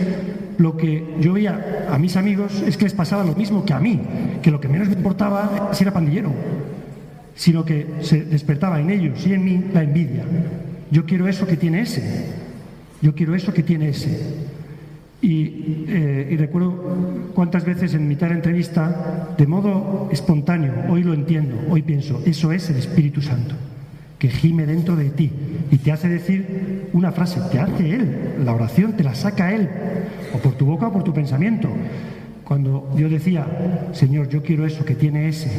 [0.57, 3.79] lo que yo veía a mis amigos es que les pasaba lo mismo que a
[3.79, 3.99] mí,
[4.41, 6.31] que lo que menos me importaba si era pandillero,
[7.35, 10.25] sino que se despertaba en ellos y en mí la envidia.
[10.91, 12.25] Yo quiero eso que tiene ese,
[13.01, 14.51] yo quiero eso que tiene ese.
[15.23, 16.73] Eh, y, recuerdo
[17.35, 22.51] cuántas veces en mitad de entrevista, de modo espontáneo, hoy lo entiendo, hoy pienso, eso
[22.51, 23.55] es el Espíritu Santo,
[24.21, 25.31] que gime dentro de ti
[25.71, 29.67] y te hace decir una frase, te hace Él, la oración te la saca Él,
[30.31, 31.67] o por tu boca o por tu pensamiento.
[32.43, 33.47] Cuando yo decía,
[33.93, 35.49] Señor, yo quiero eso que tiene ese,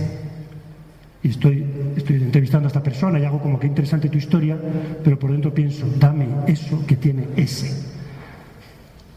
[1.24, 4.56] y estoy, estoy entrevistando a esta persona y hago como que interesante tu historia,
[5.02, 7.68] pero por dentro pienso, dame eso que tiene ese.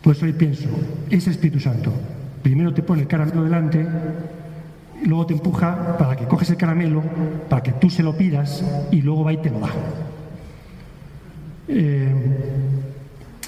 [0.01, 0.69] Pues hoy pienso,
[1.11, 1.93] ese Espíritu Santo,
[2.41, 3.85] primero te pone el caramelo delante,
[5.03, 7.03] luego te empuja para que coges el caramelo,
[7.49, 9.69] para que tú se lo pidas y luego va y te lo da.
[11.67, 12.13] Eh,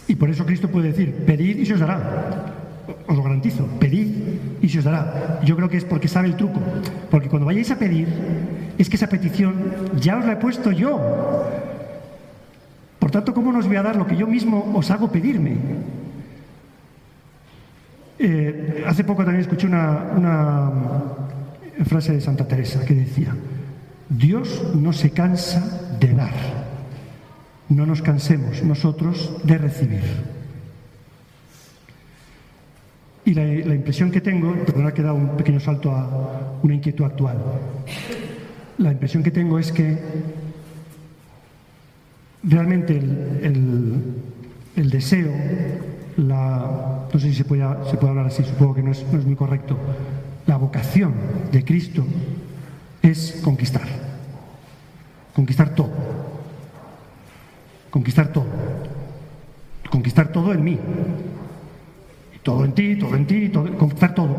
[0.08, 2.54] y por eso Cristo puede decir, pedid y se os dará.
[3.08, 4.16] Os lo garantizo, pedid
[4.62, 5.40] y se os dará.
[5.44, 6.60] Yo creo que es porque sabe el truco.
[7.12, 8.08] Porque cuando vayáis a pedir,
[8.78, 9.56] es que esa petición
[10.00, 11.00] ya os la he puesto yo.
[13.00, 15.56] Por tanto, ¿cómo nos voy a dar lo que yo mismo os hago pedirme?
[18.20, 20.04] Eh, hace poco también escuché una,
[21.86, 23.36] frase de Santa Teresa que decía,
[24.10, 26.34] Dios no se cansa de dar,
[27.70, 30.04] no nos cansemos nosotros de recibir.
[33.26, 37.04] Y la, impresión que tengo, perdona que he dado un pequeño salto a una inquietud
[37.04, 37.38] actual,
[38.78, 39.98] la impresión que tengo es que
[42.44, 45.34] realmente el deseo
[46.18, 49.20] la, no sé si se puede, se puede hablar así, supongo que no es, no
[49.20, 49.78] es muy correcto,
[50.48, 51.14] la vocación
[51.52, 52.04] de Cristo
[53.02, 53.88] es conquistar,
[55.36, 55.92] conquistar todo,
[57.92, 58.46] conquistar todo,
[59.90, 60.80] conquistar todo en mí,
[62.44, 64.36] todo en ti, todo en ti, todo, conquistar todo.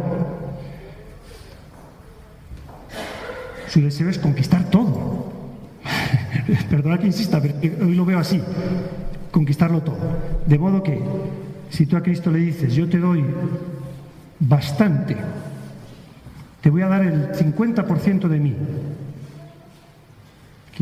[3.69, 5.31] Su deseo es conquistar todo.
[6.71, 8.43] Perdona que insista, pero hoy lo veo así,
[9.31, 9.99] conquistarlo todo.
[10.47, 11.03] De modo que
[11.69, 13.23] si tú a Cristo le dices, yo te doy
[14.41, 15.17] bastante,
[16.61, 18.57] te voy a dar el 50% de mí,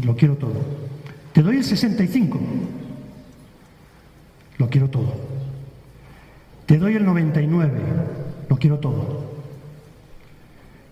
[0.03, 0.55] lo quiero todo.
[1.33, 2.39] Te doy el 65,
[4.59, 5.15] lo quiero todo.
[6.67, 7.79] Te doy el 99,
[8.49, 9.37] lo quiero todo.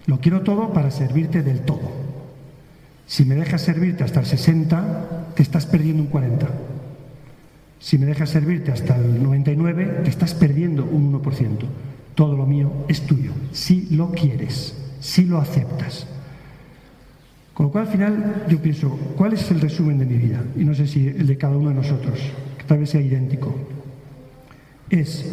[0.06, 1.90] Lo quiero todo para servirte del todo.
[3.06, 6.46] Si me dejas servirte hasta el 60, te estás perdiendo un 40.
[7.80, 11.66] Si me dejas servirte hasta el 99, te estás perdiendo un 1%.
[12.14, 16.06] Todo lo mío es tuyo, si lo quieres, si lo aceptas.
[17.54, 20.42] Con lo cual al final yo pienso, ¿cuál es el resumen de mi vida?
[20.56, 22.18] Y no sé si el de cada uno de nosotros,
[22.58, 23.54] que tal vez sea idéntico.
[24.90, 25.32] Es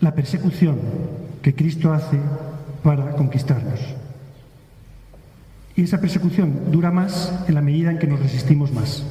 [0.00, 0.78] la persecución
[1.42, 2.18] que Cristo hace
[2.82, 3.80] para conquistarnos.
[5.76, 9.04] Y esa persecución dura más en la medida en que nos resistimos más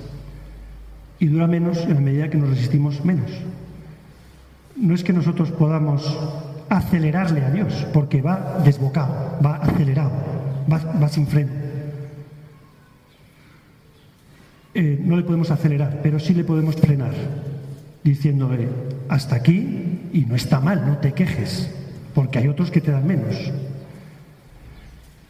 [1.19, 3.31] y dura menos en la medida que nos resistimos menos.
[4.75, 6.17] No es que nosotros podamos
[6.70, 10.11] acelerarle a Dios, porque va desbocado, va acelerado,
[10.72, 11.64] va, sin freno.
[14.74, 17.14] eh, no le podemos acelerar, pero sí le podemos frenar,
[18.03, 18.68] diciéndole,
[19.07, 21.70] hasta aquí y no está mal, no te quejes,
[22.14, 23.36] porque hay otros que te dan menos.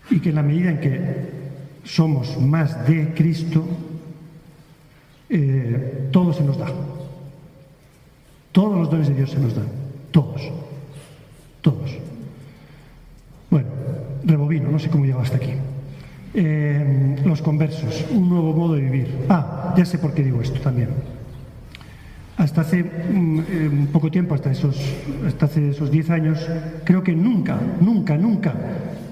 [0.10, 1.30] Y que en la medida en que
[1.84, 3.66] somos más de Cristo,
[5.30, 6.68] eh, todo se nos da.
[8.52, 9.68] Todos los dones de Dios se nos dan.
[10.12, 10.42] Todos.
[11.64, 11.98] Todos.
[13.50, 13.70] Bueno,
[14.26, 15.54] rebobino, no sé cómo llego hasta aquí.
[16.36, 19.26] Eh, los conversos, un nuevo modo de vivir.
[19.30, 20.90] Ah, ya sé por qué digo esto también.
[22.36, 24.78] Hasta hace mm, eh, poco tiempo, hasta esos,
[25.26, 26.50] hasta hace esos 10 años,
[26.84, 28.54] creo que nunca, nunca, nunca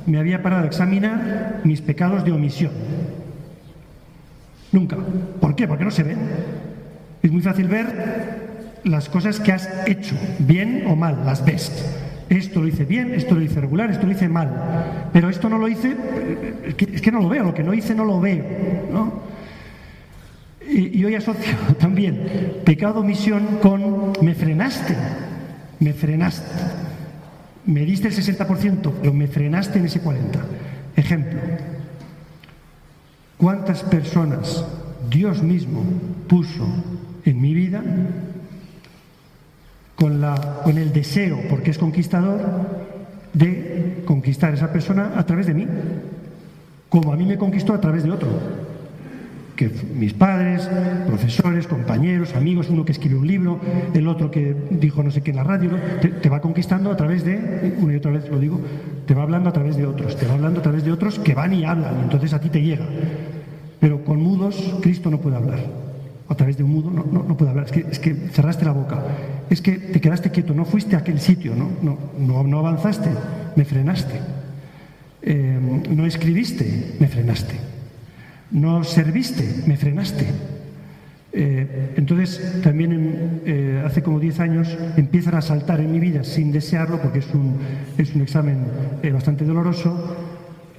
[0.05, 2.71] me había parado a examinar mis pecados de omisión.
[4.73, 4.97] Nunca.
[5.39, 5.69] ¿Por qué?
[5.69, 6.17] Porque no se ven.
[7.23, 11.71] Es muy fácil ver las cosas que has hecho, bien o mal, las ves.
[12.31, 15.09] Esto lo hice bien, esto lo hice regular, esto lo hice mal.
[15.11, 15.97] Pero esto no lo hice,
[16.93, 18.41] es que, no lo veo, lo que no hice no lo veo.
[20.65, 24.95] Y, y hoy asocio también pecado omisión con me frenaste,
[25.81, 26.55] me frenaste.
[27.65, 30.15] Me diste el 60%, pero me frenaste en ese 40%.
[30.95, 31.37] Ejemplo,
[33.35, 34.63] ¿cuántas personas
[35.09, 35.83] Dios mismo
[36.29, 36.65] puso
[37.25, 37.83] en mi vida
[40.01, 42.39] con, la, con el deseo, porque es conquistador,
[43.33, 45.67] de conquistar a esa persona a través de mí,
[46.89, 48.27] como a mí me conquistó a través de otro.
[49.55, 50.67] Que mis padres,
[51.05, 53.59] profesores, compañeros, amigos, uno que escribe un libro,
[53.93, 55.69] el otro que dijo no sé qué en la radio,
[56.01, 58.59] te, va conquistando a través de, una y otra vez lo digo,
[59.05, 61.35] te va hablando a través de otros, te va hablando a través de otros que
[61.35, 62.87] van y hablan, entonces a ti te llega.
[63.79, 65.90] Pero con mudos Cristo no puede hablar
[66.31, 68.71] a través de un mudo, no, no, puede hablar, es que, es que, cerraste la
[68.71, 69.03] boca,
[69.49, 73.09] es que te quedaste quieto, no fuiste a aquel sitio, no, no, no, avanzaste,
[73.57, 74.15] me frenaste,
[75.23, 75.59] eh,
[75.89, 77.55] no escribiste, me frenaste,
[78.51, 80.25] no serviste, me frenaste.
[81.33, 86.53] Eh, entonces, también eh, hace como 10 años empiezan a saltar en mi vida sin
[86.53, 87.57] desearlo, porque es un,
[87.97, 88.67] es un examen
[89.11, 90.15] bastante doloroso,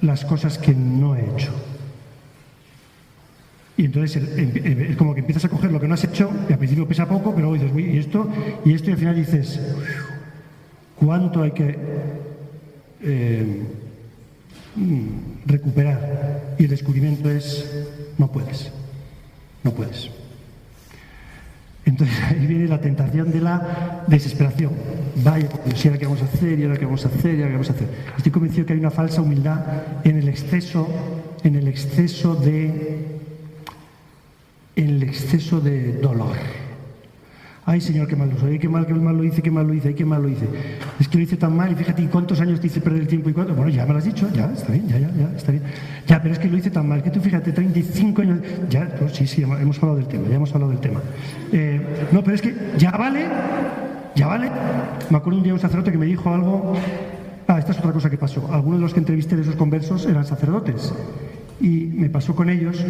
[0.01, 1.72] las cosas que no he hecho.
[3.75, 6.59] Y entonces es como que empiezas a coger lo que no has hecho, y al
[6.59, 8.29] principio pesa poco, pero luego dices, y esto,
[8.65, 9.59] y esto, y al final dices,
[10.95, 11.75] ¿cuánto hay que
[13.01, 13.63] eh,
[14.75, 15.07] mm,
[15.47, 16.55] recuperar?
[16.59, 17.87] Y el descubrimiento es,
[18.19, 18.71] no puedes,
[19.63, 20.11] no puedes.
[21.85, 24.71] Entonces ahí viene la tentación de la desesperación.
[25.23, 27.47] Vaya, si ahora qué vamos a hacer, y ahora qué vamos a hacer, y ahora
[27.47, 27.87] qué vamos a hacer.
[28.17, 29.61] Estoy convencido que hay una falsa humildad
[30.03, 30.87] en el exceso,
[31.43, 33.22] en el exceso de
[34.75, 36.35] el exceso de dolor.
[37.65, 39.73] Ay, Señor, qué mal lo soy, qué mal, qué mal lo hice, qué mal lo
[39.73, 40.45] hice, qué mal lo hice.
[40.99, 43.29] Es que lo hice tan mal y fíjate, ¿cuántos años te hice perder el tiempo
[43.29, 43.53] y cuánto?
[43.53, 45.63] Bueno, ya me lo has dicho, ya, está bien, ya, ya, ya, está bien.
[46.05, 49.13] Ya, pero es que lo hice tan mal, que tú fíjate, 35 años, ya, pues,
[49.13, 51.01] sí, sí, hemos hablado del tema, ya hemos hablado del tema.
[51.53, 51.79] Eh,
[52.11, 53.27] no, pero es que ya vale,
[54.13, 54.51] ya vale.
[55.09, 56.73] Me acuerdo un día un sacerdote que me dijo algo,
[57.47, 58.45] ah, esta es otra cosa que pasó.
[58.51, 60.93] Algunos de los que entrevisté de esos conversos eran sacerdotes
[61.63, 62.83] y me pasó con ellos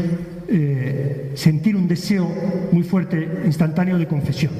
[0.47, 2.27] eh, sentir un deseo
[2.71, 4.51] muy fuerte, instantáneo de confesión.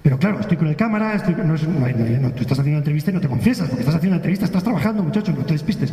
[0.00, 3.20] Pero claro, estoy con el cámara, estoy, no, tú estás haciendo una entrevista y no
[3.20, 5.92] te confiesas, porque estás haciendo una entrevista, estás trabajando, muchachos, no te despistes.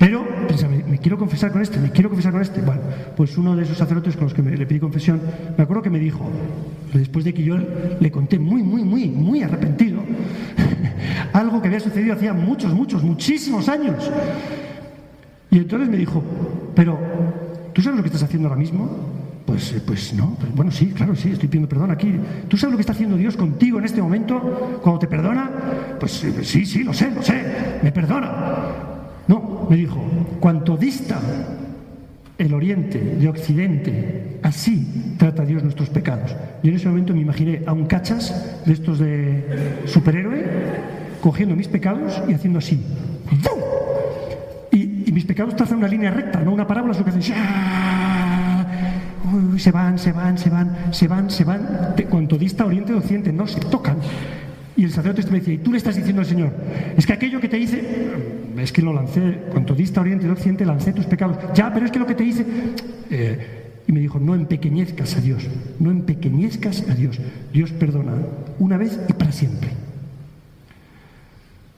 [0.00, 0.26] Pero
[0.68, 2.62] me, me, quiero confesar con este, me quiero confesar con este.
[2.62, 2.80] Bueno,
[3.16, 5.20] pues uno de esos sacerdotes con los que le pedí confesión,
[5.56, 6.28] me acuerdo que me dijo,
[6.92, 7.58] después de que yo
[8.00, 10.02] le conté muy, muy, muy, muy arrepentido,
[11.32, 14.10] algo que había sucedido hacía muchos, muchos, muchísimos años.
[15.50, 16.22] Y entonces me dijo,
[16.74, 16.98] pero,
[17.72, 18.88] ¿tú sabes lo que estás haciendo ahora mismo?
[19.46, 22.14] Pues, eh, pues no, pues, bueno, sí, claro, sí, estoy pidiendo perdón aquí.
[22.48, 25.50] ¿Tú sabes lo que está haciendo Dios contigo en este momento cuando te perdona?
[25.98, 27.42] Pues eh, sí, sí, lo sé, lo sé,
[27.82, 28.32] me perdona.
[29.26, 30.00] No, me dijo,
[30.38, 31.20] cuanto dista
[32.38, 36.30] el oriente de occidente, así trata Dios nuestros pecados.
[36.62, 40.44] Yo en ese momento me imaginé a un cachas de estos de superhéroe
[41.20, 42.80] cogiendo mis pecados y haciendo así.
[45.10, 47.22] Y mis pecados trazan una línea recta, no una parábola, sino que hacen
[49.58, 51.68] se van, se van, se van, se van, se van.
[52.08, 53.96] Cuanto dista oriente de occidente, no se tocan.
[54.76, 56.52] Y el sacerdote me decía, y tú le estás diciendo al Señor,
[56.96, 57.82] es que aquello que te hice,
[58.56, 61.38] es que lo lancé, cuanto dista oriente de occidente, lancé tus pecados.
[61.54, 62.46] Ya, pero es que lo que te hice...
[63.10, 63.56] Eh,
[63.88, 65.48] y me dijo, no empequeñezcas a Dios,
[65.80, 67.18] no empequeñezcas a Dios.
[67.52, 68.12] Dios perdona
[68.60, 69.70] una vez y para siempre.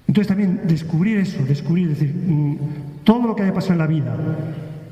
[0.06, 2.56] Entonces también descubrir eso, descubrir, decir, mm,
[3.04, 4.16] todo lo que haya pasado en la vida,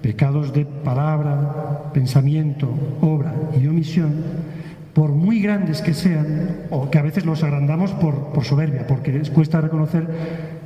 [0.02, 2.68] pecados de palabra, pensamiento,
[3.00, 4.12] obra y omisión,
[4.92, 9.30] por muy grandes que sean, o que a veces los agrandamos por, soberbia, porque les
[9.30, 10.08] cuesta reconocer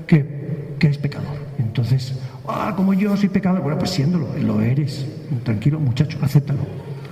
[0.07, 1.37] que, que es pecador.
[1.59, 2.19] Entonces,
[2.49, 3.61] ah, como yo soy pecador.
[3.63, 5.07] Bueno, pues siéndolo, lo eres.
[5.43, 6.61] Tranquilo, muchacho, acéptalo.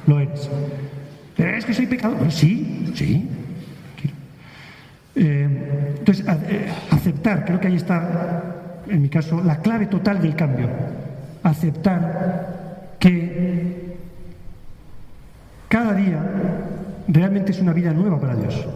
[0.07, 0.49] Lo eres.
[1.37, 2.17] Pero es que soy pecador.
[2.17, 3.29] Bueno, sí, sí.
[5.15, 8.62] Eh, entonces, eh, aceptar, creo que ahí está,
[8.93, 10.69] en mi caso, la clave total del cambio.
[11.43, 13.97] Aceptar que
[15.69, 16.21] cada día
[17.09, 18.67] realmente es una vida nueva para Dios.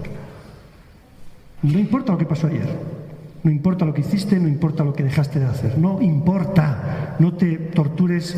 [1.62, 2.66] No importa lo que pasó ayer,
[3.42, 7.34] no importa lo que hiciste, no importa lo que dejaste de hacer, no importa, no
[7.34, 8.36] te tortures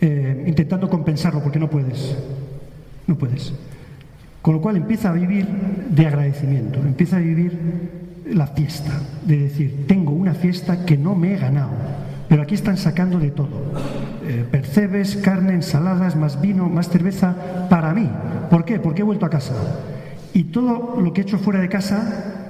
[0.00, 2.16] eh, intentando compensarlo porque no puedes,
[3.06, 3.52] no puedes.
[4.40, 8.92] Con lo cual empieza a vivir de agradecimiento, empieza a vivir la fiesta,
[9.26, 11.70] de decir, tengo una fiesta que no me he ganado,
[12.28, 13.72] pero aquí están sacando de todo.
[14.26, 18.08] Eh, percebes, carne, ensaladas, más vino, más cerveza, para mí.
[18.50, 18.78] ¿Por qué?
[18.78, 19.54] Porque he vuelto a casa.
[20.32, 22.44] Y todo lo que he hecho fuera de casa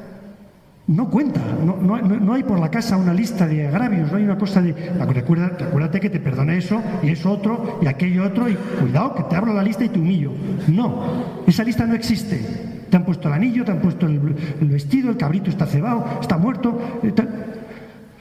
[0.86, 4.60] no cuenta, no, hay por la casa una lista de agravios, no hay una cosa
[4.60, 9.14] de, recuérdate, acuérdate que te perdone eso y eso otro y aquello otro y cuidado
[9.14, 10.32] que te abro la lista y te humillo.
[10.68, 12.73] No, esa lista no existe.
[12.94, 14.20] Te han puesto el anillo, te han puesto el,
[14.60, 16.78] vestido, el cabrito está cebado, está muerto.
[17.02, 17.12] Eh,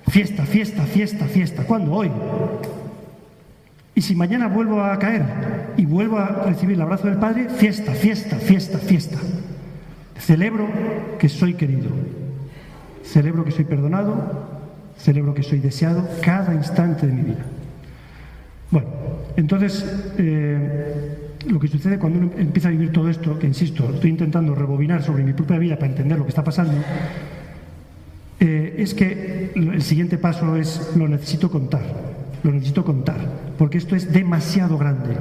[0.08, 1.64] fiesta, fiesta, fiesta, fiesta.
[1.66, 1.94] ¿Cuándo?
[1.94, 2.10] Hoy.
[3.94, 5.26] Y si mañana vuelvo a caer
[5.78, 9.20] y vuelvo a recibir el abrazo del Padre, fiesta, fiesta, fiesta, fiesta.
[10.18, 10.68] Celebro
[11.20, 11.92] que soy querido.
[13.04, 14.16] Celebro que soy perdonado,
[14.98, 17.46] celebro que soy deseado cada instante de mi vida.
[18.72, 18.88] Bueno,
[19.38, 19.86] entonces,
[20.18, 24.56] eh, lo que sucede cuando uno empieza a vivir todo esto, que insisto, estoy intentando
[24.56, 26.74] rebobinar sobre mi propia vida para entender lo que está pasando,
[28.40, 31.84] eh, es que el siguiente paso es lo necesito contar,
[32.44, 33.18] lo necesito contar,
[33.58, 35.16] porque esto es demasiado grande.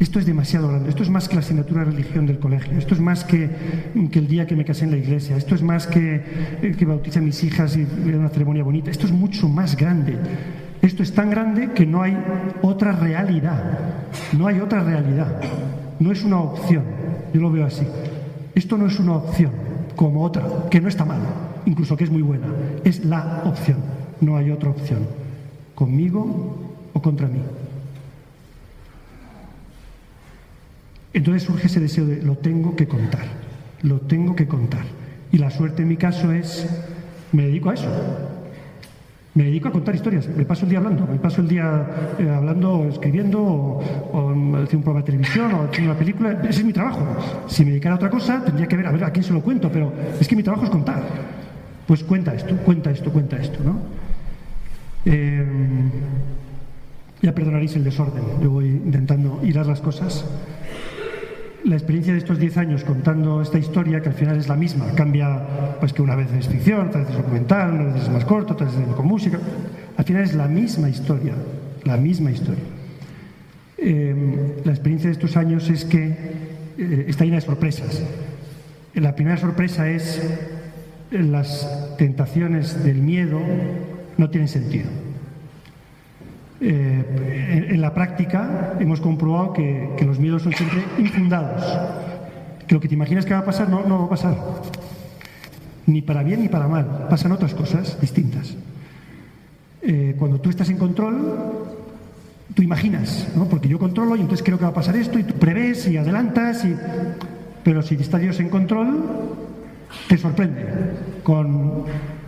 [0.00, 2.94] Esto es demasiado grande, esto es más que la asignatura de religión del colegio, esto
[2.94, 3.48] es más que,
[3.94, 6.20] el día que me casé en la iglesia, esto es más que,
[6.62, 10.16] eh, que bautice a mis hijas y una ceremonia bonita, esto es mucho más grande.
[10.84, 12.14] Esto es tan grande que no hay
[12.60, 13.58] otra realidad,
[14.36, 15.40] no hay otra realidad,
[15.98, 16.84] no es una opción,
[17.32, 17.86] yo lo veo así.
[18.54, 19.50] Esto no es una opción
[19.96, 21.20] como otra, que no está mal,
[21.64, 22.48] incluso que es muy buena,
[22.84, 23.78] es la opción,
[24.20, 25.06] no hay otra opción,
[25.74, 26.58] conmigo
[26.92, 27.40] o contra mí.
[31.14, 33.24] Entonces surge ese deseo de lo tengo que contar,
[33.80, 34.84] lo tengo que contar.
[35.32, 36.68] Y la suerte en mi caso es,
[37.32, 38.33] me dedico a eso.
[39.34, 41.86] Me dedico a contar historias, me paso el día hablando, me paso el día
[42.20, 46.40] eh, hablando, escribiendo, o, haciendo un programa de televisión, o haciendo una película.
[46.48, 47.04] Ese es mi trabajo.
[47.48, 49.40] Si me dedicara a otra cosa, tendría que ver a ver a quién se lo
[49.42, 51.02] cuento, pero es que mi trabajo es contar.
[51.84, 53.78] Pues cuenta esto, cuenta esto, cuenta esto, ¿no?
[55.04, 55.44] Eh,
[57.20, 60.24] ya perdonaréis el desorden, yo voy intentando hilar las cosas
[61.64, 64.92] la experiencia de estos 10 años contando esta historia, que al final es la misma,
[64.94, 68.24] cambia pues que una vez es ficción, otra vez es documental, una vez es más
[68.24, 69.38] corto, otra vez es con música,
[69.96, 71.32] al final es la misma historia,
[71.84, 72.64] la misma historia.
[73.78, 76.04] Em, la experiencia de estos años es que
[76.78, 78.02] eh, está llena de sorpresas.
[78.94, 80.22] La primera sorpresa es
[81.10, 83.40] las tentaciones del miedo
[84.16, 85.03] no tienen sentido.
[86.66, 91.62] Eh, en, la práctica hemos comprobado que, los miedos son siempre infundados,
[92.66, 94.34] que lo que te imaginas que va a pasar no, va a pasar,
[95.84, 98.56] ni para bien ni para mal, pasan otras cosas distintas.
[99.82, 101.36] Eh, cuando tú estás en control,
[102.54, 103.44] tú imaginas, ¿no?
[103.44, 105.98] porque yo controlo y entonces creo que va a pasar esto y tú prevés y
[105.98, 106.64] adelantas,
[107.62, 109.04] pero si estás Dios en control,
[110.08, 110.64] te sorprende
[111.22, 111.84] con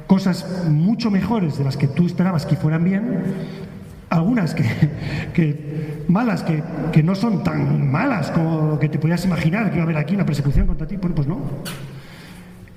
[0.07, 3.24] cosas mucho mejores de las que tú esperabas que fueran bien
[4.09, 6.45] algunas que, malas,
[6.93, 10.15] que, no son tan malas como que te podías imaginar que iba a haber aquí
[10.15, 11.39] una persecución contra ti, pues no.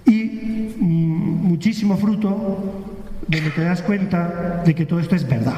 [0.06, 2.86] Y mm, muchísimo fruto
[3.28, 5.58] donde te das cuenta de que todo esto es verdad.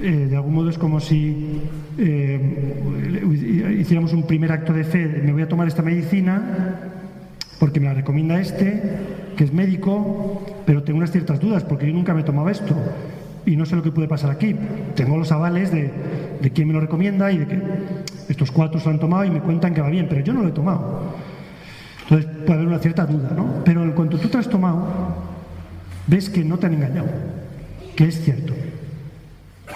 [0.00, 1.60] Eh, de algún modo es como si
[1.98, 6.80] eh, hiciéramos un primer acto de fe, me voy a tomar esta medicina
[7.60, 8.82] porque me la recomienda este,
[9.36, 12.74] que es médico, pero tengo unas ciertas dudas porque yo nunca me tomaba esto
[13.46, 14.54] y no sé lo que puede pasar aquí.
[14.94, 15.90] Tengo los avales de,
[16.40, 17.62] de quién me lo recomienda y de que
[18.28, 20.42] estos cuatro se lo han tomado y me cuentan que va bien, pero yo no
[20.42, 21.14] lo he tomado.
[22.02, 23.62] Entonces puede haber una cierta duda, ¿no?
[23.64, 24.86] Pero en cuanto tú te has tomado,
[26.06, 27.08] ves que no te han engañado,
[27.96, 28.54] que es cierto.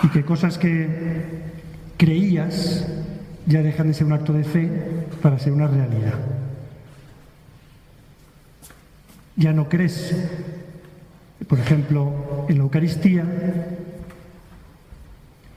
[0.02, 0.88] Y que cosas que
[1.96, 2.86] creías
[3.46, 4.70] ya dejan de ser un acto de fe
[5.22, 6.14] para ser una realidad.
[9.36, 10.14] Ya no crees
[11.46, 13.24] por ejemplo, en la Eucaristía,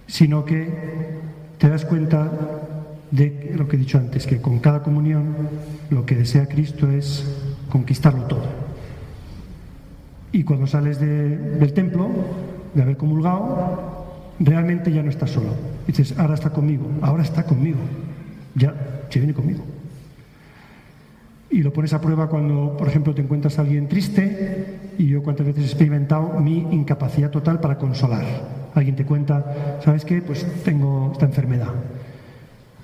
[0.08, 0.68] sino que
[1.58, 2.30] te das cuenta
[3.12, 5.36] de lo que he dicho antes, que con cada comunión
[5.90, 7.26] lo que desea Cristo es
[7.70, 8.46] conquistarlo todo.
[10.32, 12.10] Y cuando sales del templo,
[12.74, 15.54] de haber comulgado, realmente ya no estás solo.
[15.88, 17.80] Dices, ahora está conmigo, ahora está conmigo,
[18.56, 18.74] ya
[19.10, 19.64] se viene conmigo.
[21.52, 25.22] Y lo pones a prueba cuando, por ejemplo, te encuentras a alguien triste y yo
[25.22, 28.24] cuántas veces he experimentado mi incapacidad total para consolar.
[28.74, 30.22] Alguien te cuenta, ¿sabes qué?
[30.22, 31.68] Pues tengo esta enfermedad.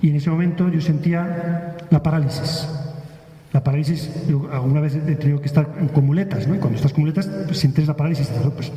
[0.02, 2.68] Y en ese momento yo sentía la parálisis.
[3.54, 4.10] La parálisis,
[4.52, 6.54] alguna vez he tenido que estar con muletas, ¿no?
[6.54, 8.28] Y cuando estás con muletas, pues sientes la parálisis.
[8.28, 8.70] Y pues,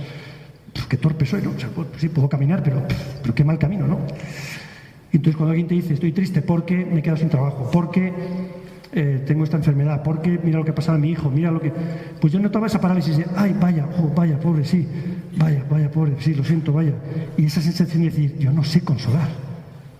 [0.71, 1.51] pues, qué torpe soy, ¿no?
[1.51, 2.81] O sea, pues, sí, puedo caminar, pero,
[3.21, 3.99] pero qué mal camino, ¿no?
[5.11, 8.13] Entonces cuando alguien te dice, estoy triste porque me he quedado sin trabajo, porque
[8.93, 11.61] eh, tengo esta enfermedad, porque mira lo que ha pasado a mi hijo, mira lo
[11.61, 11.71] que...
[12.19, 14.85] Pues yo notaba esa parálisis de, ay, vaya, oh, vaya, pobre, sí,
[15.37, 16.93] vaya, vaya, pobre, sí, lo siento, vaya.
[17.37, 19.29] Y esa sensación de decir, yo no sé consolar,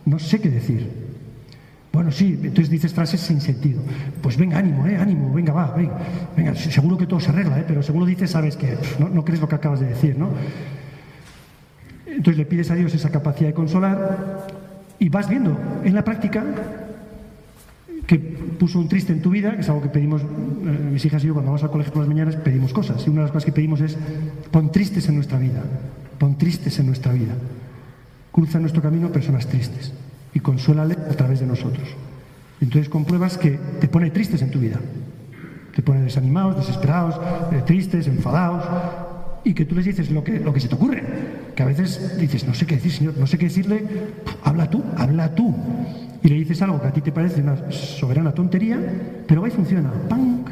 [0.05, 1.11] no sé qué decir.
[1.93, 3.81] Bueno, sí, entonces dices frases sin sentido.
[4.21, 5.97] Pues venga, ánimo, eh, ánimo, venga, va, venga,
[6.35, 9.23] venga, seguro que todo se arregla, eh, pero según lo dices sabes que no, no
[9.23, 10.29] crees lo que acabas de decir, ¿no?
[12.05, 14.47] Entonces le pides a Dios esa capacidad de consolar
[14.99, 16.43] y vas viendo en la práctica
[18.12, 20.26] que puso un triste en tu vida, que es algo que pedimos, eh,
[20.91, 23.22] mis hijas y yo cuando vamos al colegio por las mañanas pedimos cosas, y una
[23.22, 23.97] de las cosas que pedimos es
[24.51, 25.64] pon tristes en nuestra vida,
[26.20, 27.32] pon tristes en nuestra vida.
[28.34, 29.93] Cruza nuestro camino personas tristes
[30.34, 31.88] y consuélale a través de nosotros.
[32.59, 34.82] Entonces compruebas que te pone tristes en tu vida,
[35.74, 37.16] te pone desanimados, desesperados,
[37.53, 38.66] eh, tristes, enfadados,
[39.45, 41.01] y que tú les dices lo que, lo que se te ocurre.
[41.62, 43.86] A veces dices, no sé qué decir, Señor, no sé qué decirle,
[44.43, 45.55] habla tú, habla tú
[46.24, 48.80] y le dices algo que a ti te parece una soberana tontería,
[49.28, 50.43] pero ahí funciona, ¡pam!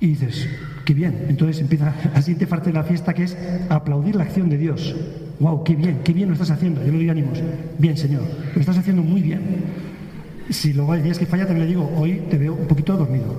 [0.00, 0.48] Y dices,
[0.84, 1.26] qué bien.
[1.28, 3.36] Entonces empieza la siguiente parte de la fiesta que es
[3.68, 4.94] aplaudir la acción de Dios.
[5.40, 5.64] ¡Wow!
[5.64, 6.00] ¡Qué bien!
[6.04, 6.84] ¡Qué bien lo estás haciendo!
[6.84, 7.40] Yo le doy ánimos.
[7.78, 8.22] Bien, Señor,
[8.54, 9.40] lo estás haciendo muy bien.
[10.50, 13.34] Si luego hay días que falla, también le digo, hoy te veo un poquito dormido.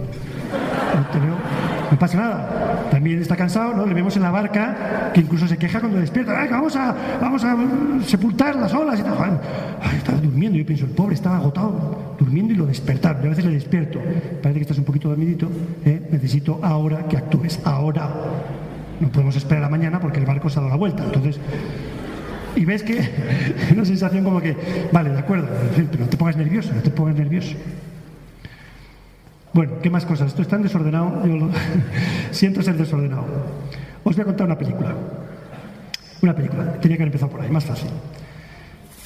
[1.92, 2.90] No pasa nada.
[2.92, 3.86] También está cansado, ¿no?
[3.86, 6.34] Le vemos en la barca que incluso se queja cuando despierta.
[6.50, 7.58] vamos a, vamos a
[8.06, 9.40] sepultar las olas y tal!
[9.98, 10.58] Estaba durmiendo.
[10.58, 13.22] Yo pienso, el pobre estaba agotado, durmiendo y lo despertaron.
[13.22, 14.00] Yo a veces le despierto.
[14.42, 15.50] Parece que estás un poquito dormidito.
[15.86, 16.02] ¿eh?
[16.12, 17.60] Necesito ahora que actúes.
[17.64, 18.10] Ahora.
[19.00, 21.06] No podemos esperar a mañana porque el barco se ha dado la vuelta.
[21.06, 21.40] Entonces,
[22.56, 23.00] y ves que
[23.72, 24.56] una sensación como que,
[24.92, 27.56] vale, de acuerdo, pero no te pongas nervioso, no te pongas nervioso.
[29.52, 30.28] Bueno, ¿qué más cosas?
[30.28, 31.50] Esto es tan desordenado, yo
[32.32, 33.26] siento ser desordenado.
[34.04, 34.94] Os voy a contar una película.
[36.22, 37.90] Una película, tenía que haber empezado por ahí, más fácil.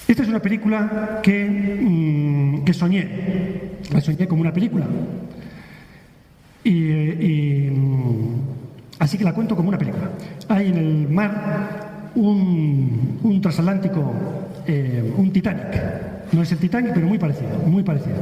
[0.08, 3.10] Esta es una película que, mm, que soñé,
[3.92, 4.86] la soñé como una película.
[6.66, 8.36] Y, mm,
[9.00, 10.10] así que la cuento como una película.
[10.50, 14.14] Hay en el mar un, un transatlántico,
[14.68, 15.82] eh, un Titanic.
[16.34, 18.18] No es el Titanic, pero muy parecido, muy parecido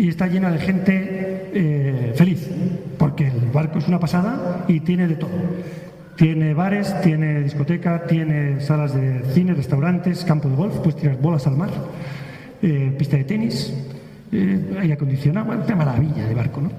[0.00, 2.48] y está llena de gente eh, feliz,
[2.96, 5.30] porque el barco es una pasada y tiene de todo.
[6.16, 11.46] Tiene bares, tiene discoteca, tiene salas de cine, restaurantes, campo de golf, puedes tirar bolas
[11.46, 11.68] al mar,
[12.62, 13.74] eh, pista de tenis,
[14.32, 16.70] eh, aire acondicionado, una maravilla de barco, ¿no?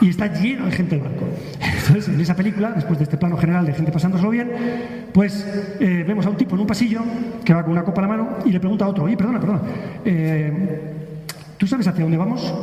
[0.00, 1.26] Y está lleno de gente del barco.
[1.60, 4.50] Entonces, en esa película, después de este plano general de gente pasándoselo bien,
[5.12, 5.46] pues
[5.78, 7.02] vemos a un tipo en un pasillo
[7.44, 9.38] que va con una copa a la mano y le pregunta a otro, oye, perdona,
[9.38, 9.60] perdona,
[11.60, 12.54] ¿Tú sabes hacia dónde vamos?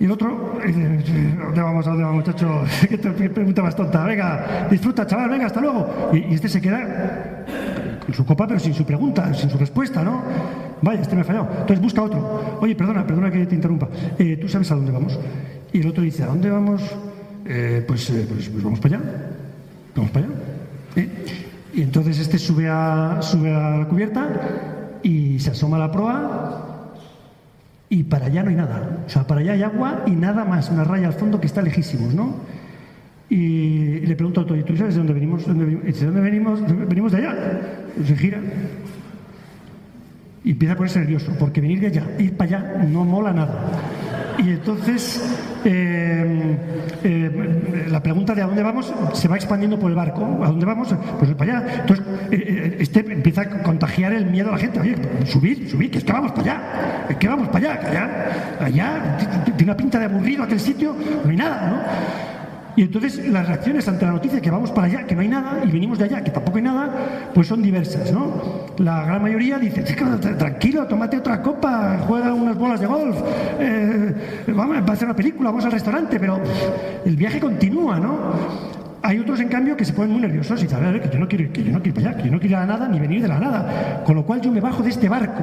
[0.00, 2.64] Y el otro, ¿dónde vamos, a dónde vamos, muchacho?
[2.88, 2.96] ¿Qué
[3.28, 4.04] pregunta más tonta?
[4.06, 6.10] Venga, disfruta, chaval, venga, hasta luego.
[6.14, 7.44] Y, este se queda
[8.06, 10.22] con su copa, pero sin su pregunta, sin su respuesta, ¿no?
[10.80, 11.46] Vaya, este me ha fallado.
[11.50, 12.58] Entonces busca otro.
[12.62, 13.90] Oye, perdona, perdona que te interrumpa.
[14.18, 15.20] Eh, ¿Tú sabes a dónde vamos?
[15.70, 16.82] Y el otro dice, ¿a dónde vamos?
[17.44, 19.04] Eh, pues, eh, pues, pues, vamos para allá.
[19.94, 20.34] Vamos para allá.
[21.74, 24.26] Y entonces este sube a, sube a la cubierta
[25.02, 26.71] y se asoma a la proa
[27.92, 29.04] y para allá no hay nada.
[29.06, 31.60] O sea, para allá hay agua y nada más, una raya al fondo que está
[31.60, 32.36] lejísimos, ¿no?
[33.28, 35.46] Y le pregunto al ¿tú sabes de dónde venimos?
[35.46, 36.60] ¿De dónde venimos?
[36.88, 37.36] Venimos de allá.
[38.02, 38.40] se gira.
[40.42, 43.70] Y empieza a ponerse nervioso, porque venir de allá, ir para allá, no mola nada.
[44.38, 45.22] Y entonces
[45.64, 46.56] eh,
[47.04, 50.40] eh, la pregunta de a dónde vamos se va expandiendo por el barco.
[50.42, 50.94] ¿A dónde vamos?
[51.18, 51.80] Pues para allá.
[51.80, 54.80] Entonces eh, este empieza a contagiar el miedo a la gente.
[54.80, 57.06] Oye, subir, subir, que es que vamos para allá.
[57.08, 61.30] Es que vamos para allá, allá, allá tiene una pinta de aburrido aquel sitio, no
[61.30, 62.31] hay nada, ¿no?
[62.76, 65.60] Y entonces las reacciones ante la noticia que vamos para allá, que no hay nada,
[65.64, 68.66] y venimos de allá, que tampoco hay nada, pues son diversas, ¿no?
[68.78, 73.16] La gran mayoría dice, tranquilo, tómate otra copa, juega unas bolas de golf,
[73.60, 74.14] eh,
[74.48, 76.40] vamos a hacer una película, vamos al restaurante, pero
[77.04, 78.72] el viaje continúa, ¿no?
[79.02, 81.52] Hay otros, en cambio, que se ponen muy nerviosos y dicen, que yo no quiero,
[81.52, 82.88] que yo no quiero ir para allá, que yo no quiero ir a la nada
[82.88, 84.02] ni venir de la nada.
[84.06, 85.42] Con lo cual yo me bajo de este barco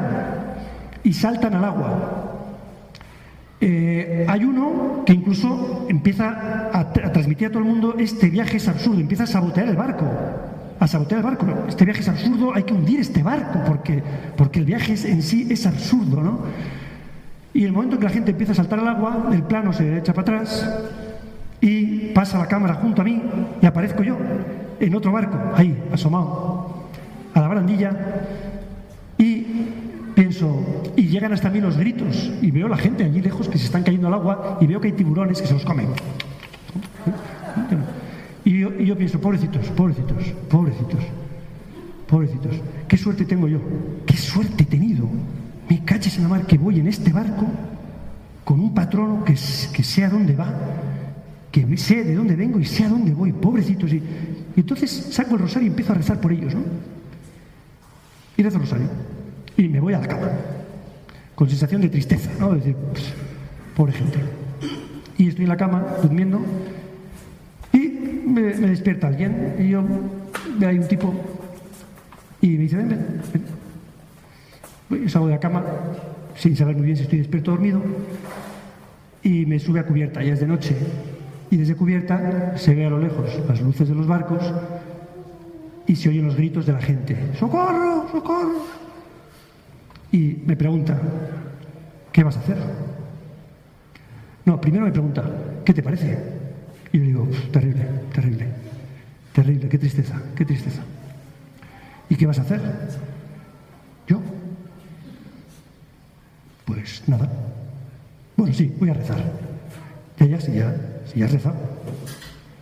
[1.03, 2.38] y saltan al agua.
[3.61, 8.67] Eh, hay uno que incluso empieza a, transmitir a todo el mundo este viaje es
[8.69, 10.05] absurdo, empieza a sabotear el barco.
[10.79, 11.45] a sabotear el barco.
[11.67, 14.01] Este viaje es absurdo, hay que hundir este barco porque,
[14.37, 16.39] porque el viaje en sí es absurdo, ¿no?
[17.53, 19.97] Y el momento en que la gente empieza a saltar al agua, el plano se
[19.97, 20.69] echa para atrás
[21.59, 23.21] y pasa la cámara junto a mí
[23.61, 24.17] y aparezco yo
[24.79, 26.87] en otro barco, ahí, asomado,
[27.33, 27.91] a la barandilla
[29.17, 29.45] y
[30.19, 33.65] pienso, y llegan hasta mí los gritos y veo la gente allí lejos que se
[33.65, 35.87] están cayendo al agua y veo que hay tiburones que se los comen.
[38.43, 40.99] Y yo, y pienso, pobrecitos, pobrecitos, pobrecitos,
[42.05, 42.55] pobrecitos,
[42.89, 43.61] qué suerte tengo yo,
[44.05, 45.07] qué suerte he tenido
[45.69, 47.45] me caches en la mar que voy en este barco
[48.43, 49.33] con un patrono que,
[49.71, 50.53] que sé a dónde va,
[51.49, 53.93] que sé de dónde vengo y sé a dónde voy, pobrecitos.
[53.93, 54.03] Y,
[54.57, 56.61] entonces saco el rosario y empiezo a rezar por ellos, ¿no?
[58.35, 58.87] Y rezo el rosario.
[59.59, 60.29] Y me voy a la cama,
[61.35, 62.55] con sensación de tristeza, ¿no?
[62.55, 63.13] decir, pues,
[63.75, 64.17] pobre gente.
[65.17, 66.39] Y estoy en la cama, durmiendo,
[67.73, 67.89] y
[68.25, 69.83] me, despierta alguien, y yo,
[70.65, 71.13] hay un tipo,
[72.39, 73.21] y me dice, ven, ven,
[74.89, 75.65] ven salgo de la cama
[76.37, 77.81] sin saber muy bien si estoy despierto o dormido
[79.23, 80.73] y me sube a cubierta, ya es de noche.
[81.51, 84.53] Y desde cubierta se ve a lo lejos las luces de los barcos
[85.85, 87.17] y se oyen los gritos de la gente.
[87.37, 88.07] ¡Socorro!
[88.09, 88.78] ¡Socorro!
[90.11, 90.99] Y me pregunta,
[92.11, 92.57] ¿qué vas a hacer?
[94.45, 95.23] No, primero me pregunta,
[95.63, 96.17] ¿qué te parece?
[96.91, 98.47] Y yo digo, terrible, terrible,
[99.33, 100.81] terrible, qué tristeza, qué tristeza.
[102.09, 102.59] ¿Y qué vas a hacer?
[104.07, 104.19] Yo,
[106.65, 107.29] pues nada.
[108.35, 109.19] Bueno, sí, voy a rezar.
[110.17, 111.55] Ya, ya, si ya, si ya rezado.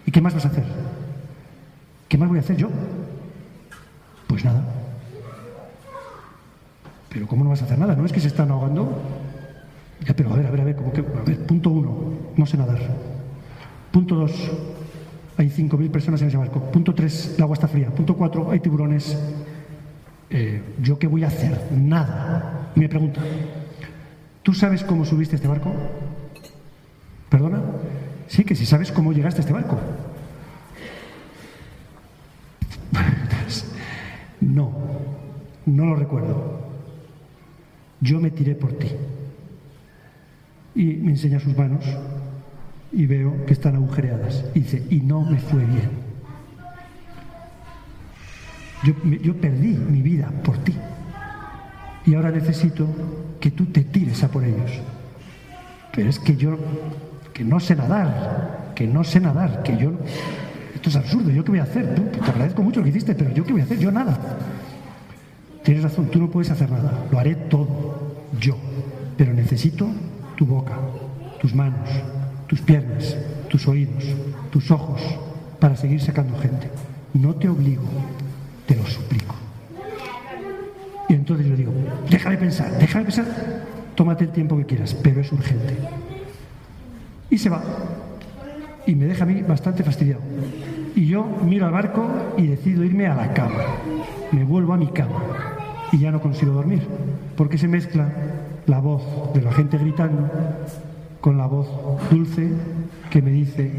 [0.06, 0.66] ¿Y qué más vas a hacer?
[2.10, 2.70] ¿Qué más voy a hacer yo?
[4.28, 4.77] Pues nada.
[7.10, 7.96] Pero ¿cómo no vas a hacer nada?
[7.96, 9.02] ¿No es que se están ahogando?
[10.06, 11.98] Ya, pero a ver, a ver, a ver, a ver, punto uno,
[12.36, 12.80] no sé nadar.
[13.92, 14.32] Punto dos,
[15.38, 16.60] hay 5.000 personas en ese barco.
[16.72, 17.90] Punto tres, el agua está fría.
[17.90, 19.18] Punto cuatro, hay tiburones.
[20.30, 21.72] Eh, ¿Yo qué voy a hacer?
[21.72, 22.72] Nada.
[22.76, 23.22] Me pregunta,
[24.48, 25.74] ¿Tú sabes cómo subiste este barco?
[27.28, 27.60] ¿Perdona?
[28.30, 29.78] Sí, que si sabes cómo llegaste a este barco.
[34.40, 34.72] No,
[35.66, 36.67] no lo recuerdo.
[38.02, 38.88] Yo me tiré por ti.
[40.76, 41.84] Y me enseña sus manos
[42.92, 44.46] y veo que están agujereadas.
[44.54, 46.08] Y dice, y no me fue bien.
[49.24, 50.74] Yo, perdí mi vida por ti
[52.06, 52.88] y ahora necesito
[53.40, 54.72] que tú te tires a por ellos.
[55.94, 56.58] Pero es que yo,
[57.34, 59.92] que no sé nadar, que no sé nadar, que yo...
[60.74, 61.96] Esto es absurdo, ¿yo qué voy a hacer?
[61.96, 63.80] Te agradezco mucho lo que hiciste, pero ¿yo qué voy a hacer?
[63.80, 64.18] Yo nada.
[65.68, 67.68] Tienes razón, tú no puedes hacer nada, lo haré todo,
[68.40, 68.56] yo.
[69.18, 69.86] Pero necesito
[70.38, 70.72] tu boca,
[71.42, 71.90] tus manos,
[72.48, 73.18] tus piernas,
[73.50, 74.02] tus oídos,
[74.50, 75.02] tus ojos,
[75.60, 76.70] para seguir sacando gente.
[77.14, 77.84] No te obligo,
[78.66, 79.36] te lo suplico.
[81.10, 81.74] Y entonces yo digo,
[82.10, 83.26] déjame pensar, déjame pensar,
[83.94, 85.76] tómate el tiempo que quieras, pero es urgente.
[87.30, 87.62] Y se va.
[88.86, 90.22] Y me deja a mí bastante fastidiado.
[90.96, 92.08] Y yo miro al barco
[92.38, 93.66] y decido irme a la cama.
[94.32, 95.57] Me vuelvo a mi cama.
[95.92, 96.86] Y ya no consigo dormir,
[97.36, 98.10] porque se mezcla
[98.66, 100.30] la voz de la gente gritando
[101.22, 101.68] con la voz
[102.12, 102.52] dulce
[103.10, 103.72] que me dice,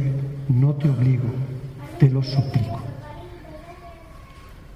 [0.48, 1.28] no te obligo,
[1.98, 2.80] te lo suplico.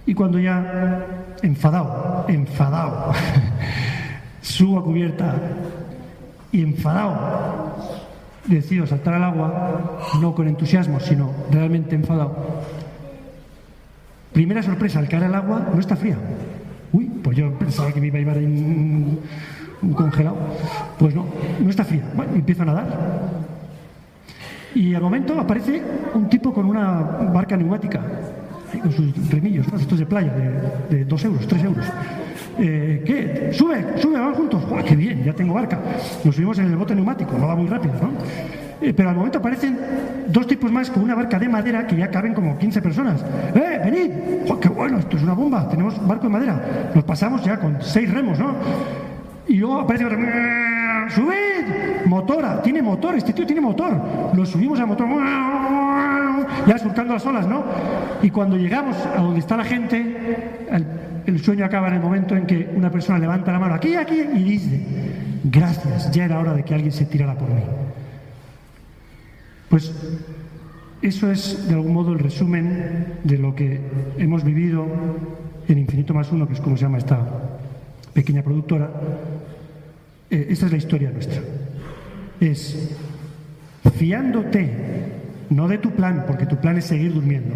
[0.05, 1.07] Y cuando ya,
[1.43, 3.13] enfadado, enfadado,
[4.43, 5.35] subo a cubierta
[6.51, 7.77] y enfadado,
[8.47, 12.37] decido saltar al agua, no con entusiasmo, sino realmente enfadado.
[14.33, 16.17] Primera sorpresa, al caer al agua no está fría.
[17.23, 19.21] Pues yo pensaba que me iba a llevar un,
[19.83, 20.37] un congelado.
[20.99, 21.27] Pues no,
[21.61, 22.05] no está fría.
[22.15, 22.87] Bueno, empiezo a nadar.
[24.75, 25.83] Y al momento aparece
[26.15, 27.01] un tipo con una
[27.33, 28.01] barca neumática
[28.81, 29.79] con sus remillos, ¿no?
[29.79, 30.33] estos de playa,
[30.91, 31.87] de, dos euros, tres euros.
[32.59, 33.53] Eh, ¿Qué?
[33.53, 34.63] Sube, sube, vamos juntos.
[34.87, 35.25] ¡Qué bien!
[35.25, 35.79] Ya tengo barca.
[36.25, 38.11] Nos subimos en el bote neumático, no va muy rápido, ¿no?
[38.83, 39.79] Eh, pero al momento aparecen
[40.27, 43.25] dos tipos más con una barca de madera que ya caben como 15 personas.
[43.55, 44.11] ¡Eh, venid!
[44.61, 44.99] ¡Qué bueno!
[44.99, 45.69] Esto es una bomba.
[45.69, 46.91] Tenemos barco de madera.
[46.95, 48.55] Nos pasamos ya con seis remos, ¿no?
[49.49, 50.19] Y luego aparece otro.
[51.09, 52.07] ¡Subid!
[52.07, 54.01] Motora, tiene motor, este tío tiene motor.
[54.35, 55.09] Lo subimos al motor
[56.67, 57.65] ya surcando las olas, ¿no?
[58.23, 60.17] Y cuando llegamos a donde está la gente,
[61.27, 64.21] el, sueño acaba en el momento en que una persona levanta la mano aquí, aquí,
[64.21, 64.81] y dice,
[65.45, 67.63] gracias, ya era hora de que alguien se tirara por mí.
[69.73, 69.91] Pues
[71.01, 73.81] eso es de algún modo el resumen de lo que
[74.19, 74.85] hemos vivido
[75.67, 77.27] en Infinito más Uno, que es como se llama esta
[78.13, 78.91] pequeña productora.
[80.29, 81.41] Eh, esta es la historia nuestra.
[82.39, 82.95] Es
[83.97, 84.71] fiándote
[85.49, 87.55] no de tu plan, porque tu plan es seguir durmiendo.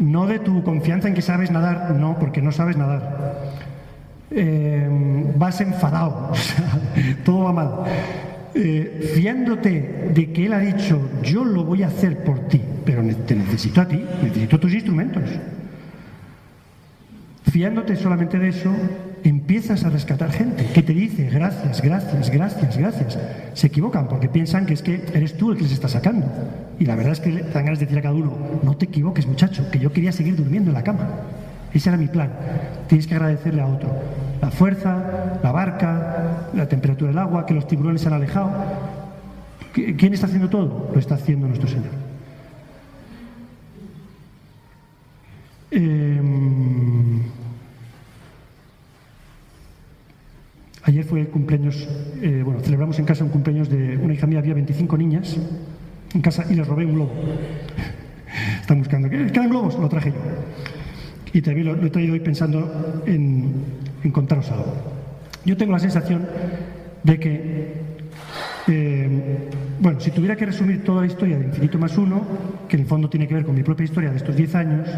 [0.00, 3.42] No de tu confianza en que sabes nadar, no, porque no sabes nadar.
[4.30, 4.88] Eh,
[5.36, 6.32] vas enfadado,
[7.26, 7.70] todo va mal.
[8.54, 13.02] Eh, fiándote de que Él ha dicho, yo lo voy a hacer por ti, pero
[13.26, 15.22] te necesito a ti, necesito tus instrumentos.
[17.50, 18.70] Fiándote solamente de eso,
[19.24, 23.18] empiezas a rescatar gente que te dice gracias, gracias, gracias, gracias.
[23.54, 26.26] Se equivocan porque piensan que es que eres tú el que les está sacando.
[26.78, 28.84] Y la verdad es que te dan ganas de decir a cada uno, no te
[28.84, 31.08] equivoques muchacho, que yo quería seguir durmiendo en la cama.
[31.72, 32.30] Ese era mi plan.
[32.88, 33.90] Tienes que agradecerle a otro.
[34.42, 38.50] La fuerza, la barca, la temperatura del agua, que los tiburones se han alejado.
[39.72, 40.90] ¿Quién está haciendo todo?
[40.92, 41.92] Lo está haciendo nuestro Señor.
[45.70, 47.22] Em,
[50.82, 51.88] ayer fue el cumpleaños,
[52.20, 55.38] eh, bueno, celebramos en casa un cumpleaños de una hija mía, había 25 niñas
[56.12, 57.12] en casa y les robé un globo.
[58.60, 59.78] Están buscando, ¿quedan globos?
[59.78, 60.18] Lo traje yo.
[61.32, 63.54] Y también lo, he traído hoy pensando en,
[64.10, 64.74] contaros algo.
[65.44, 66.26] Yo tengo la sensación
[67.02, 67.74] de que,
[68.68, 69.48] eh,
[69.80, 72.22] bueno, si tuviera que resumir toda la historia de Infinito más Uno,
[72.68, 74.88] que en el fondo tiene que ver con mi propia historia de estos 10 años,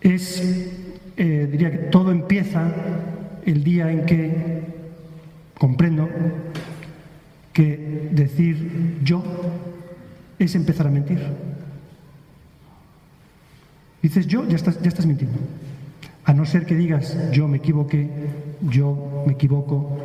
[0.00, 0.70] es,
[1.16, 2.72] eh, diría que todo empieza
[3.44, 4.62] el día en que
[5.58, 6.08] comprendo
[7.52, 9.22] que decir yo
[10.38, 11.18] es empezar a mentir.
[14.02, 15.38] Dices yo, ya estás, ya estás mintiendo.
[16.26, 18.10] A no ser que digas yo me equivoqué,
[18.68, 19.96] yo me equivoco,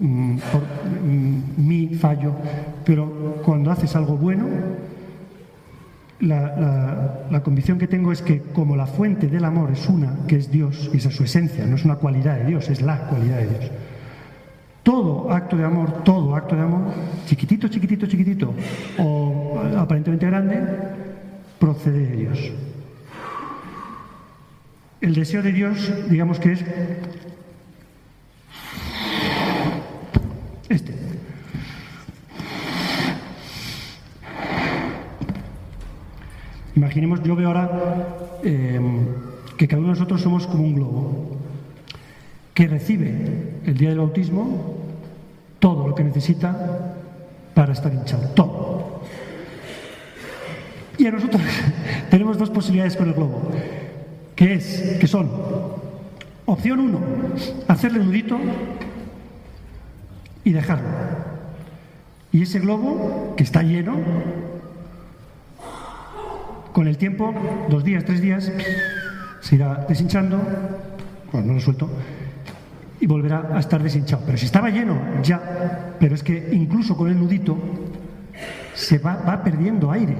[0.00, 2.32] mm, por mm, mi fallo,
[2.84, 4.46] pero cuando haces algo bueno,
[6.20, 10.36] la, la, convicción que tengo es que como la fuente del amor es una, que
[10.36, 13.08] es Dios, y esa es su esencia, no es una cualidad de Dios, es la
[13.08, 13.70] cualidad de Dios.
[14.84, 16.82] Todo acto de amor, todo acto de amor,
[17.26, 18.54] chiquitito, chiquitito, chiquitito,
[18.98, 20.62] o aparentemente grande,
[21.58, 22.52] procede de Dios.
[25.04, 26.64] El deseo de Dios, digamos que es
[30.70, 30.94] este.
[36.74, 37.70] Imaginemos, yo veo ahora
[38.44, 39.04] em,
[39.58, 41.36] que cada uno de nosotros somos como un globo
[42.54, 44.78] que recibe el día del bautismo
[45.58, 46.96] todo lo que necesita
[47.52, 49.02] para estar hinchado, todo.
[50.96, 51.42] Y a nosotros
[52.10, 53.50] tenemos dos posibilidades con el globo
[54.36, 55.30] que es, que son,
[56.46, 57.00] opción uno,
[57.68, 58.38] hacerle nudito
[60.42, 60.88] y dejarlo.
[62.32, 63.96] Y ese globo, que está lleno,
[66.72, 67.32] con el tiempo,
[67.68, 68.50] dos días, tres días,
[69.40, 70.40] se irá deshinchando,
[71.30, 71.88] cuando no lo suelto,
[73.00, 74.24] y volverá a estar deshinchado.
[74.26, 75.94] Pero si estaba lleno, ya.
[76.00, 77.56] Pero es que incluso con el nudito
[78.74, 80.16] se va, va perdiendo aire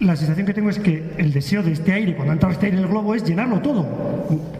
[0.00, 2.78] la sensación que tengo es que el deseo de este aire, cuando entra este aire
[2.78, 3.84] en el globo, es llenarlo todo.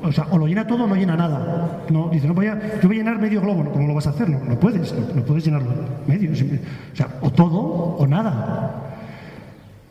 [0.03, 1.84] O sea, o lo llena todo o no llena nada.
[1.91, 3.70] No, dice, no voy a, yo voy a llenar medio globo.
[3.70, 4.28] ¿Cómo lo vas a hacer?
[4.28, 5.70] No, no puedes, no, puedes llenarlo
[6.09, 6.32] medio.
[6.32, 8.97] O sea, o todo o nada.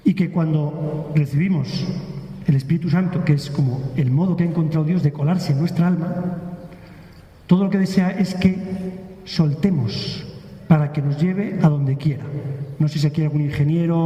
[0.03, 1.85] Y que cuando recibimos
[2.45, 5.59] el Espíritu Santo, que es como el modo que ha encontrado Dios de colarse en
[5.59, 6.13] nuestra alma,
[7.45, 8.57] todo lo que desea es que
[9.23, 10.25] soltemos
[10.67, 12.25] para que nos lleve a donde quiera.
[12.79, 13.97] No sé si aquí hay algún ingeniero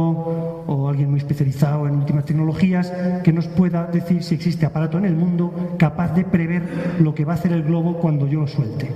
[0.66, 2.92] o alguien muy especializado en últimas tecnologías
[3.22, 6.62] que nos pueda decir si existe aparato en el mundo capaz de prever
[6.98, 8.90] lo que va a hacer el globo cuando yo lo suelte.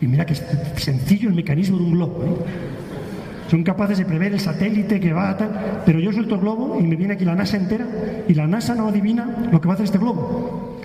[0.00, 0.44] Y mira que es
[0.76, 2.24] sencillo el mecanismo de un globo.
[2.24, 3.50] ¿eh?
[3.50, 6.78] Son capaces de prever el satélite que va a tal, pero yo suelto el globo
[6.80, 7.86] y me viene aquí la NASA entera
[8.26, 10.80] y la NASA no adivina lo que va a hacer este globo.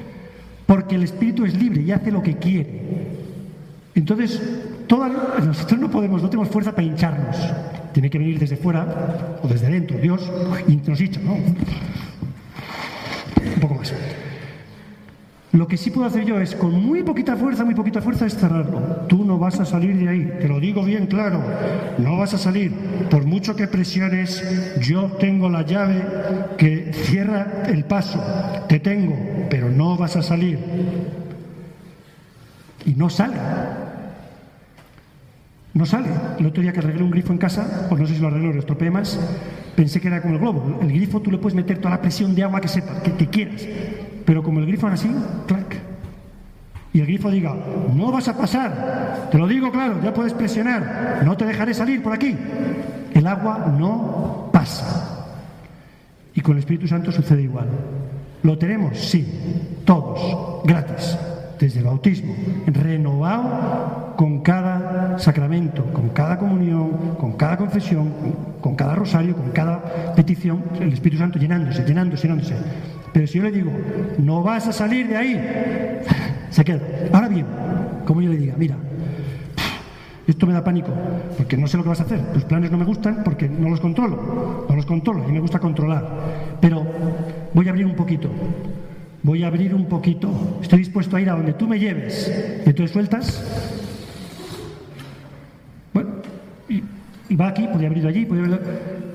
[0.66, 2.82] Porque el espíritu es libre y hace lo que quiere.
[3.96, 4.42] Entonces,
[4.90, 7.36] nosotros no podemos, no tenemos fuerza para hincharnos.
[7.94, 9.98] Tiene que venir desde fuera o desde dentro.
[9.98, 10.32] Dios
[10.86, 11.34] nos hincha, ¿no?
[11.34, 11.56] Un
[13.60, 13.94] poco más.
[15.54, 18.36] Lo que sí puedo hacer yo es, con muy poquita fuerza, muy poquita fuerza, es
[18.36, 18.80] cerrarlo.
[19.08, 21.42] Tú no vas a salir de ahí, te lo digo bien claro,
[21.98, 22.72] no vas a salir.
[23.10, 24.44] Por mucho que presiones,
[24.82, 26.04] yo tengo la llave
[26.58, 28.22] que cierra el paso,
[28.68, 29.18] te tengo,
[29.50, 30.60] pero no vas a salir.
[32.86, 33.38] Y no sale.
[35.78, 36.10] No sale.
[36.40, 38.50] El otro día que arreglé un grifo en casa, pues no sé si lo arreglé
[38.50, 39.20] o lo estropeé más,
[39.76, 40.80] pensé que era como el globo.
[40.82, 43.64] El grifo tú le puedes meter toda la presión de agua que sepa, que, quieras.
[44.26, 45.08] Pero como el grifo ahora así,
[45.46, 45.78] clac.
[46.94, 47.56] Y el grifo diga,
[47.94, 49.28] no vas a pasar.
[49.30, 51.22] Te lo digo claro, ya puedes presionar.
[51.24, 52.36] No te dejaré salir por aquí.
[53.14, 55.28] El agua no pasa.
[56.34, 57.68] Y con el Espíritu Santo sucede igual.
[58.42, 58.98] ¿Lo tenemos?
[58.98, 59.28] Sí.
[59.86, 60.64] Todos.
[60.66, 61.16] Gratis.
[61.60, 62.36] Desde el bautismo.
[62.68, 68.12] Renovado con cada sacramento, con cada comunión, con cada confesión,
[68.62, 72.56] con, cada rosario, con cada petición, el Espíritu Santo llenándose, llenándose, llenándose.
[73.14, 73.72] Pero si yo le digo,
[74.18, 76.02] no vas a salir de ahí,
[76.50, 76.82] se queda.
[77.14, 77.46] Ahora bien,
[78.06, 78.76] como yo le diga, mira,
[80.28, 80.92] esto me da pánico,
[81.38, 82.20] porque no sé lo que vas a hacer.
[82.34, 84.66] Tus planes no me gustan porque no los controlo.
[84.68, 86.06] No los controlo y me gusta controlar.
[86.60, 86.86] Pero
[87.54, 88.30] voy a abrir un poquito.
[89.28, 90.58] Voy a abrir un poquito.
[90.62, 92.32] Estoy dispuesto a ir a donde tú me lleves.
[92.66, 93.44] Y entonces sueltas.
[95.94, 96.12] Bueno,
[96.70, 96.82] y,
[97.36, 98.58] va aquí, podría abrirlo allí, podría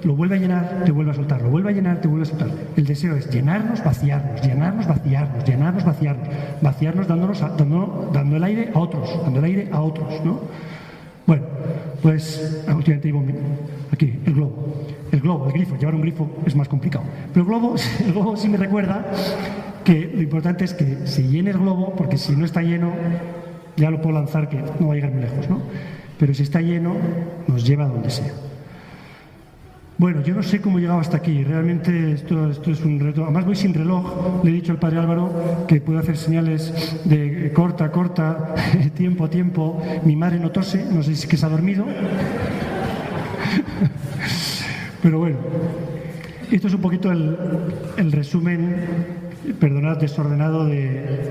[0.04, 2.28] lo vuelve a llenar, te vuelve a soltar, lo vuelve a llenar, te vuelve a
[2.28, 2.50] soltar.
[2.76, 6.28] El deseo es llenarnos, vaciarnos, llenarnos, vaciarnos, llenarnos, vaciarnos,
[6.60, 10.40] vaciarnos dándonos dando, dando el aire a otros, dando el aire a otros, ¿no?
[11.26, 11.44] Bueno,
[12.02, 13.14] pues últimamente
[13.90, 14.91] aquí, el globo.
[15.12, 17.04] El globo, el grifo, llevar un grifo es más complicado.
[17.32, 17.74] Pero el globo,
[18.12, 19.04] globo sí me recuerda
[19.84, 22.92] que lo importante es que se llene el globo, porque si no está lleno,
[23.76, 25.60] ya lo puedo lanzar que no va a llegar muy lejos, ¿no?
[26.18, 26.94] Pero si está lleno,
[27.46, 28.32] nos lleva a donde sea.
[29.98, 31.44] Bueno, yo no sé cómo he llegado hasta aquí.
[31.44, 33.24] Realmente esto, esto es un reto.
[33.24, 34.42] Además voy sin reloj.
[34.42, 38.54] Le he dicho al padre Álvaro que puedo hacer señales de corta, corta,
[38.96, 39.82] tiempo, tiempo.
[40.04, 41.84] Mi madre no tose, no sé si es que se ha dormido.
[45.02, 45.36] Pero bueno,
[46.50, 47.36] esto es un poquito el,
[47.96, 48.76] el resumen,
[49.58, 51.30] perdonad, desordenado de,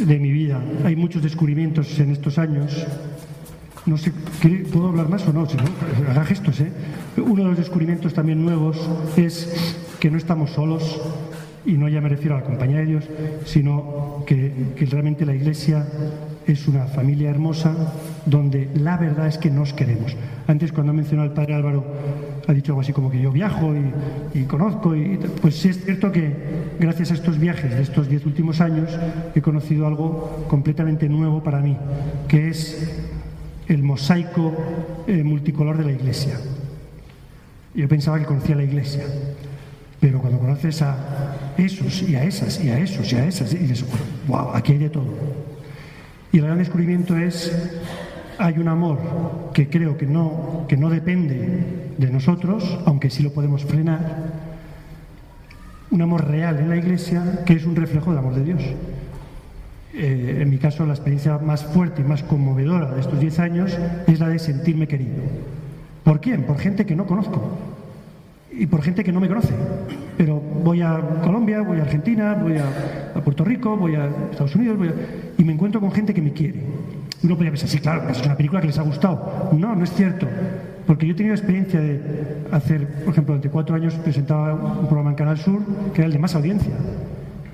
[0.00, 0.60] de mi vida.
[0.84, 2.86] Hay muchos descubrimientos en estos años
[3.86, 4.12] no sé,
[4.72, 5.46] ¿puedo hablar más o no?
[5.46, 5.56] Si
[6.08, 6.70] haga gestos, ¿eh?
[7.16, 8.78] Uno de los descubrimientos también nuevos
[9.16, 11.00] es que no estamos solos,
[11.64, 13.04] y no ya me refiero a la compañía de Dios,
[13.44, 14.52] sino que,
[14.90, 15.86] realmente la Iglesia
[16.52, 17.74] es una familia hermosa
[18.26, 20.16] donde la verdad es que nos queremos.
[20.46, 21.84] Antes, cuando ha mencionado el padre Álvaro,
[22.46, 23.72] ha dicho algo así como que yo viajo
[24.34, 26.34] y, conozco, y, pues sí es cierto que
[26.78, 28.90] gracias a estos viajes de estos diez últimos años
[29.34, 31.76] he conocido algo completamente nuevo para mí,
[32.26, 33.00] que es
[33.68, 34.52] el mosaico
[35.06, 36.40] eh, multicolor de la iglesia.
[37.74, 39.04] Yo pensaba que conocía la iglesia,
[40.00, 43.58] pero cuando conoces a esos y a esas y a esos y a esas, y
[43.58, 43.84] dices,
[44.26, 45.06] wow, aquí hay de todo.
[46.32, 47.52] Y el gran descubrimiento es,
[48.38, 48.98] hay un amor
[49.52, 54.50] que creo que no, que no depende de nosotros, aunque sí lo podemos frenar,
[55.90, 58.62] un amor real en la iglesia que es un reflejo del amor de Dios.
[59.92, 63.76] Eh, en mi caso, la experiencia más fuerte y más conmovedora de estos 10 años
[64.06, 65.22] es la de sentirme querido.
[66.04, 66.44] ¿Por quién?
[66.44, 67.58] Por gente que no conozco
[68.52, 69.54] y por gente que no me conoce.
[70.16, 74.78] Pero voy a Colombia, voy a Argentina, voy a, Puerto Rico, voy a Estados Unidos
[75.36, 76.60] y me encuentro con gente que me quiere.
[77.22, 79.50] Uno podría pensar, sí, claro, es una película que les ha gustado.
[79.52, 80.26] No, no es cierto.
[80.86, 82.00] Porque yo he tenido experiencia de
[82.50, 85.60] hacer, por ejemplo, durante cuatro años presentaba un programa en Canal Sur
[85.92, 86.72] que era el de más audiencia.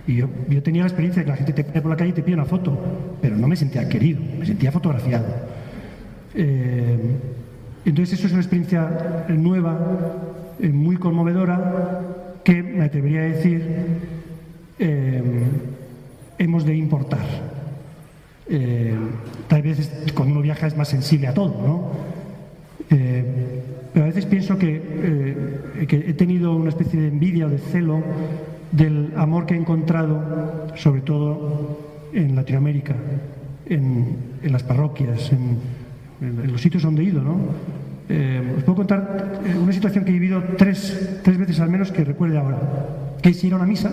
[0.07, 0.29] Y yo,
[0.63, 2.35] tenía la experiencia de que la gente te pide por la calle y te pide
[2.35, 2.79] una foto,
[3.21, 5.27] pero no me sentía querido, me sentía fotografiado.
[6.35, 6.97] Eh,
[7.85, 9.79] entonces eso es una experiencia nueva,
[10.61, 12.03] eh, muy conmovedora,
[12.45, 13.63] que me atrevería a decir
[14.79, 15.23] eh,
[16.39, 17.27] hemos de importar.
[19.49, 22.17] tal vez cuando uno viaja es más sensible a todo, ¿no?
[23.93, 28.03] pero a veces pienso que, que he tenido una especie de envidia o de celo
[28.73, 31.79] del amor que he encontrado, sobre todo
[32.13, 32.95] en Latinoamérica,
[33.67, 35.59] en, las parroquias, en,
[36.51, 37.23] los sitios donde he ido.
[37.23, 37.37] ¿no?
[38.09, 41.91] Eh, os puedo contar eh, una situación que he vivido tres, tres veces al menos
[41.91, 42.59] que recuerde ahora.
[43.21, 43.91] Que es ir a una misa,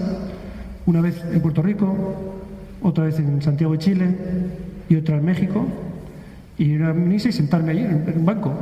[0.86, 1.96] una vez en Puerto Rico,
[2.82, 4.16] otra vez en Santiago de Chile
[4.90, 5.66] y otra en México,
[6.58, 8.54] y ir a una misa y sentarme allí en, un banco.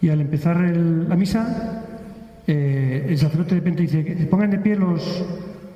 [0.00, 1.84] Y al empezar la misa
[2.46, 5.24] eh, el sacerdote de repente dice, pongan de pie los,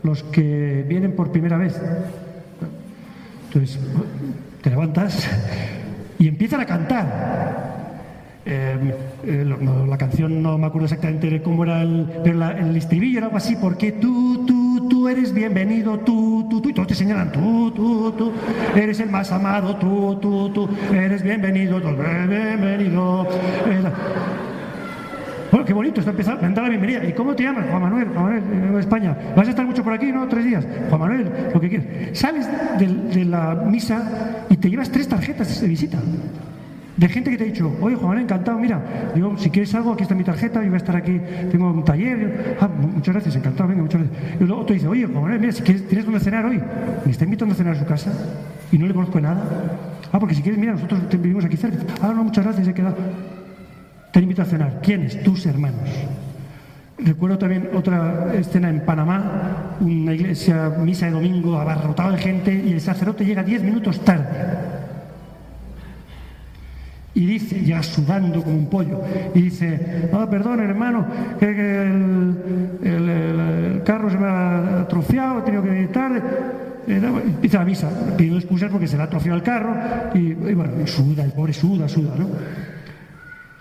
[0.02, 1.80] los que vienen por primera vez.
[3.46, 3.78] Entonces,
[4.62, 5.28] te levantas
[6.18, 7.73] y empiezan a cantar.
[8.46, 9.44] Eh, eh,
[9.88, 13.56] la canción no me acuerdo exactamente cómo era el, pero el estribillo era algo así,
[13.56, 18.12] porque tú, tú, tú eres bienvenido, tú, tú, tú, y todos te señalan, tú, tú,
[18.12, 18.32] tú,
[18.74, 21.88] eres el más amado, tú, tú, tú, eres bienvenido, tú,
[22.28, 23.26] bienvenido
[25.64, 27.04] qué bonito, está empezando, me da la bienvenida.
[27.04, 27.66] ¿Y cómo te llamas?
[27.68, 29.16] Juan Manuel, Juan Manuel, de España.
[29.36, 30.26] ¿Vas a estar mucho por aquí, no?
[30.28, 30.66] Tres días.
[30.88, 31.86] Juan Manuel, lo que quieras.
[32.12, 35.98] Sales de, la misa y te llevas tres tarjetas de visita.
[36.96, 38.80] De gente que te ha dicho, oye Juan encantado, mira,
[39.16, 41.20] yo si quieres algo, aquí está mi tarjeta, yo voy a estar aquí,
[41.50, 42.56] tengo un taller.
[42.60, 44.40] Ah, muchas gracias, encantado, venga, muchas gracias.
[44.40, 46.60] Y luego otro dice, oye Juan mira, si tienes donde cenar hoy,
[47.04, 48.12] me está invitando a cenar a su casa
[48.70, 49.42] y no le conozco nada.
[50.12, 51.78] Ah, porque si quieres, mira, nosotros vivimos aquí cerca.
[52.00, 52.96] Ah, no, muchas gracias, he quedado.
[54.12, 54.80] Te invito a cenar.
[54.80, 55.20] ¿Quiénes?
[55.24, 55.80] Tus hermanos.
[56.98, 62.72] Recuerdo también otra escena en Panamá, una iglesia, misa de domingo, abarrotada de gente y
[62.72, 64.83] el sacerdote llega diez minutos tarde.
[67.14, 69.00] Y dice, ya sudando como un pollo,
[69.34, 71.06] y dice, ah, perdón hermano,
[71.38, 72.34] que, el,
[73.84, 76.20] carro se me ha atrofiado, he tenido que venir tarde.
[76.86, 79.76] Empieza la misa, pido excusas porque se le ha atrofiado el carro,
[80.14, 82.26] y, bueno, suda, el pobre suda, suda, ¿no?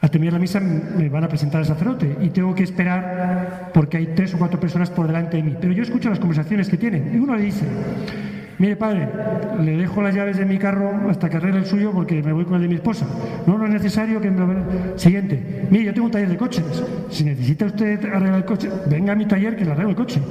[0.02, 3.96] Al terminar la misa me van a presentar al sacerdote y tengo que esperar porque
[3.96, 5.56] hay tres o cuatro personas por delante de mí.
[5.62, 7.66] Pero yo escucho las conversaciones que tienen y uno le dice,
[8.60, 9.08] mire padre,
[9.62, 12.46] le dejo las llaves de mi carro hasta que arregle el suyo porque me voy
[12.46, 13.06] con el de mi esposa.
[13.46, 14.98] No, no es necesario que me...
[14.98, 16.64] Siguiente, mire, yo tengo un taller de coches.
[17.10, 20.22] Si necesita usted arreglar el coche, venga a mi taller que le arreglo el coche.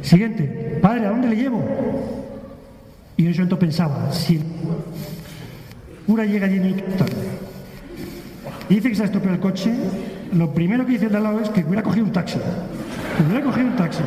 [0.00, 1.62] Siguiente, padre, ¿a dónde le llevo?
[3.16, 4.42] Y yo en ese momento pensaba, si el
[6.30, 6.74] llega allí mi
[8.68, 9.70] y dice que se ha estropeado el coche,
[10.32, 12.38] lo primero que dice el de al lado es que hubiera cogido un taxi.
[12.38, 14.02] Que hubiera cogido un taxi.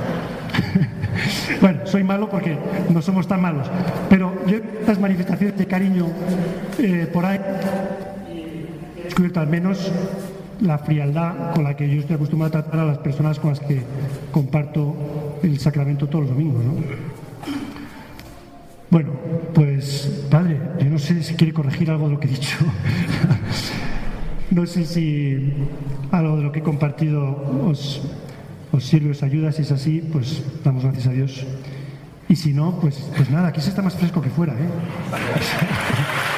[1.61, 2.57] bueno, soy malo porque
[2.89, 3.69] no somos tan malos.
[4.09, 6.07] Pero yo estas manifestaciones de cariño
[6.79, 7.39] eh, por ahí
[8.97, 9.91] he descubierto al menos
[10.61, 13.59] la frialdad con la que yo estoy acostumbrado a tratar a las personas con las
[13.59, 13.81] que
[14.31, 16.63] comparto el sacramento todos los domingos.
[16.63, 16.73] ¿no?
[18.89, 19.11] Bueno,
[19.53, 22.57] pues padre, yo no sé si quiere corregir algo de lo que he dicho.
[24.51, 25.53] No sé si
[26.11, 27.35] algo de lo que he compartido
[27.67, 28.01] os,
[28.75, 29.51] os sirve, os ayuda.
[29.51, 31.45] Si es así, pues damos gracias a Dios.
[32.27, 34.53] Y si no, pues, pues nada, aquí se está más fresco que fuera.
[34.53, 34.55] ¿eh?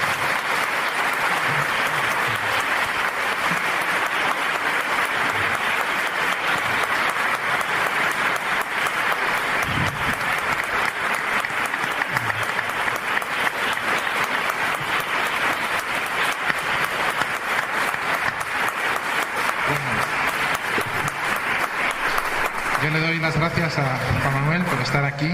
[23.40, 25.30] gracias a Juan Manuel por estar aquí.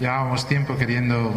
[0.00, 1.32] Llevábamos tiempo queriendo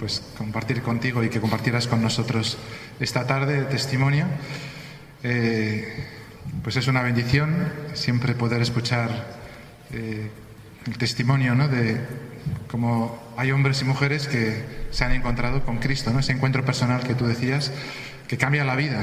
[0.00, 2.58] pues, compartir contigo y que compartieras con nosotros
[2.98, 4.26] esta tarde de testimonio.
[5.22, 5.86] Eh,
[6.64, 9.10] pues es una bendición siempre poder escuchar
[9.92, 10.28] eh,
[10.86, 11.68] el testimonio ¿no?
[11.68, 12.00] de
[12.68, 16.18] cómo hay hombres y mujeres que se han encontrado con Cristo, ¿no?
[16.18, 17.70] ese encuentro personal que tú decías,
[18.26, 19.00] que cambia la vida,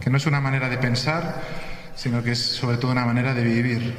[0.00, 1.42] que no es una manera de pensar,
[1.96, 3.94] sino que es sobre todo una manera de vivir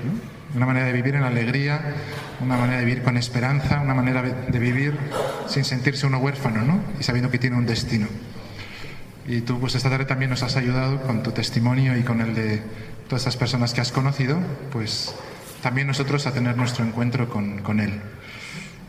[0.56, 1.82] una manera de vivir en alegría,
[2.42, 4.98] una manera de vivir con esperanza, una manera de vivir
[5.48, 6.80] sin sentirse uno huérfano, ¿no?
[7.00, 8.08] Y sabiendo que tiene un destino.
[9.28, 12.36] Y tú, pues esta tarde también nos has ayudado con tu testimonio y con el
[12.36, 12.62] de
[13.08, 14.38] todas esas personas que has conocido,
[14.72, 15.16] pues
[15.62, 18.02] también nosotros a tener nuestro encuentro con, con Él.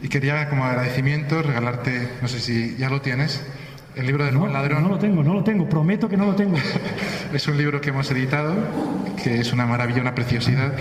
[0.02, 3.42] Y quería, como agradecimiento, regalarte, no sé si ya lo tienes,
[3.96, 4.82] el libro del buen ladrón.
[4.82, 6.56] No lo tengo, no lo tengo, prometo que no lo tengo.
[7.32, 8.54] es un libro que hemos editado,
[9.22, 10.74] que es una maravilla, una preciosidad,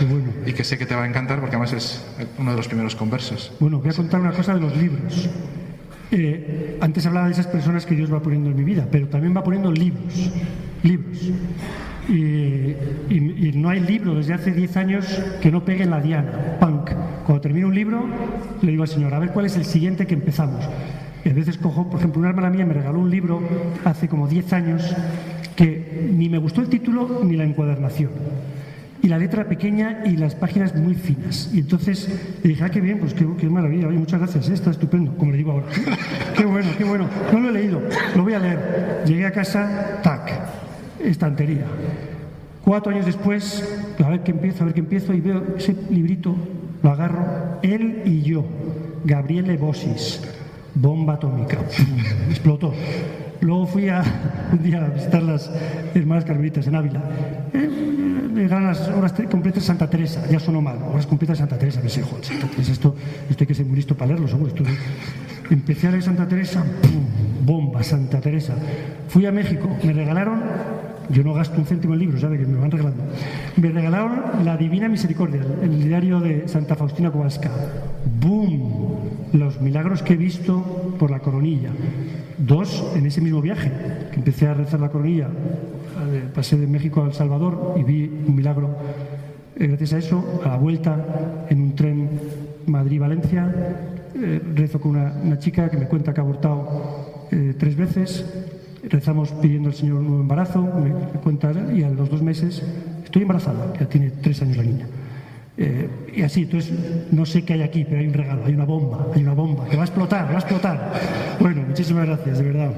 [0.46, 2.06] y que sé que te va a encantar porque además es
[2.38, 3.54] uno de los primeros conversos.
[3.60, 5.30] Bueno, voy a contar una cosa de los libros.
[6.12, 9.36] Eh, antes hablaba de esas personas que Dios va poniendo en mi vida, pero también
[9.36, 10.32] va poniendo libros,
[10.84, 11.32] libros.
[12.10, 16.92] Y, no hay libro desde hace 10 años que no pegue en la diana, punk.
[17.26, 18.06] Cuando termino un libro,
[18.62, 20.66] le digo al Señor, a ver cuál es el siguiente que empezamos.
[21.26, 23.42] Y a veces cojo, por ejemplo, una hermana mía me regaló un libro
[23.86, 24.96] hace como 10 años
[25.56, 28.12] que ni me gustó el título ni la encuadernación.
[29.02, 31.50] Y la letra pequeña y las páginas muy finas.
[31.54, 32.10] Y entonces
[32.42, 34.54] le dije, ah, qué bien, pues qué, maravilla, muchas gracias, ¿eh?
[34.54, 35.68] está estupendo, como le digo ahora.
[36.38, 37.08] qué bueno, qué bueno.
[37.32, 37.82] No lo he leído,
[38.16, 39.04] lo voy a leer.
[39.06, 40.32] Llegué a casa, tac,
[41.04, 41.66] estantería.
[42.64, 43.64] Cuatro años después,
[44.04, 46.36] a ver qué empiezo, a ver qué empiezo, y veo ese librito,
[46.82, 48.46] lo agarro, él y yo,
[49.04, 50.22] Gabriele Bosis
[50.76, 51.58] bomba atómica.
[52.30, 52.74] Explotó.
[53.42, 54.04] Luego fui a,
[54.52, 55.52] un día a visitar las
[55.94, 57.02] hermanas carmelitas en Ávila.
[57.54, 61.82] Eh, eran las horas completas Santa Teresa, ya sonó mal, horas completas Santa Teresa.
[61.84, 62.96] Me joder, Santa Teresa, esto,
[63.30, 64.48] esto hay que ser muy listo para leerlo, seguro.
[64.48, 64.64] Esto,
[65.50, 66.64] empecé a leer Santa Teresa,
[67.46, 68.56] bomba, Santa Teresa.
[69.10, 70.42] Fui a México, me regalaron
[71.10, 72.40] yo no gasto un céntimo en libros, ¿sabe?
[72.40, 73.04] Que me van regalando.
[73.58, 77.52] Me regalaron La Divina Misericordia, el diario de Santa Faustina Kowalska.
[79.34, 81.72] Los milagros que he visto por la coronilla.
[82.38, 83.72] Dos en ese mismo viaje,
[84.12, 85.28] que empecé a rezar la coronilla.
[85.28, 88.70] Eh, pasé de México a El Salvador y vi un milagro.
[89.56, 92.10] Eh, gracias a eso, a la vuelta en un tren
[92.68, 93.54] Madrid-Valencia,
[94.16, 96.94] eh, rezo con una, una, chica que me cuenta que ha abortado
[97.58, 98.24] tres veces
[98.84, 102.62] rezamos pidiendo al Señor un nuevo embarazo, me, cuenta, y a los dos meses
[103.04, 104.88] estoy embarazada, ya tiene tres años la niña.
[105.58, 106.74] Eh, y así, entonces
[107.12, 109.70] no sé qué hay aquí, pero hay un regalo, hay una bomba, hay una bomba,
[109.70, 110.94] que va a explotar, va a explotar.
[111.40, 112.72] Bueno, muchísimas gracias, de verdad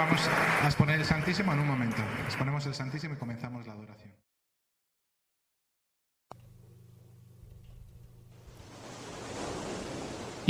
[0.00, 0.28] vamos
[0.62, 2.02] a exponer el Santísimo en un momento.
[2.24, 4.10] Exponemos el Santísimo y comenzamos la adoración.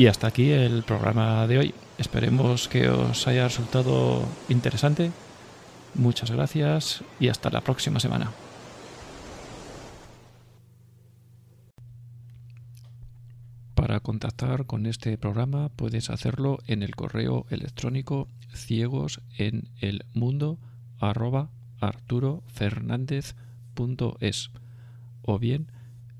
[0.01, 1.75] Y hasta aquí el programa de hoy.
[1.99, 5.13] Esperemos que os haya resultado interesante.
[5.95, 8.33] Muchas gracias y hasta la próxima semana.
[13.75, 20.59] Para contactar con este programa puedes hacerlo en el correo electrónico ciegos en el mundo
[25.21, 25.67] o bien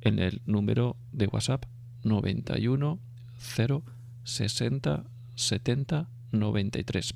[0.02, 1.65] en el número de WhatsApp
[2.05, 2.98] 91
[3.40, 3.82] 0
[4.24, 5.04] 60
[5.34, 7.14] 70 93.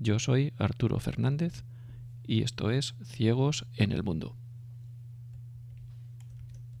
[0.00, 1.64] Yo soy Arturo Fernández
[2.26, 4.36] y esto es Ciegos en el Mundo.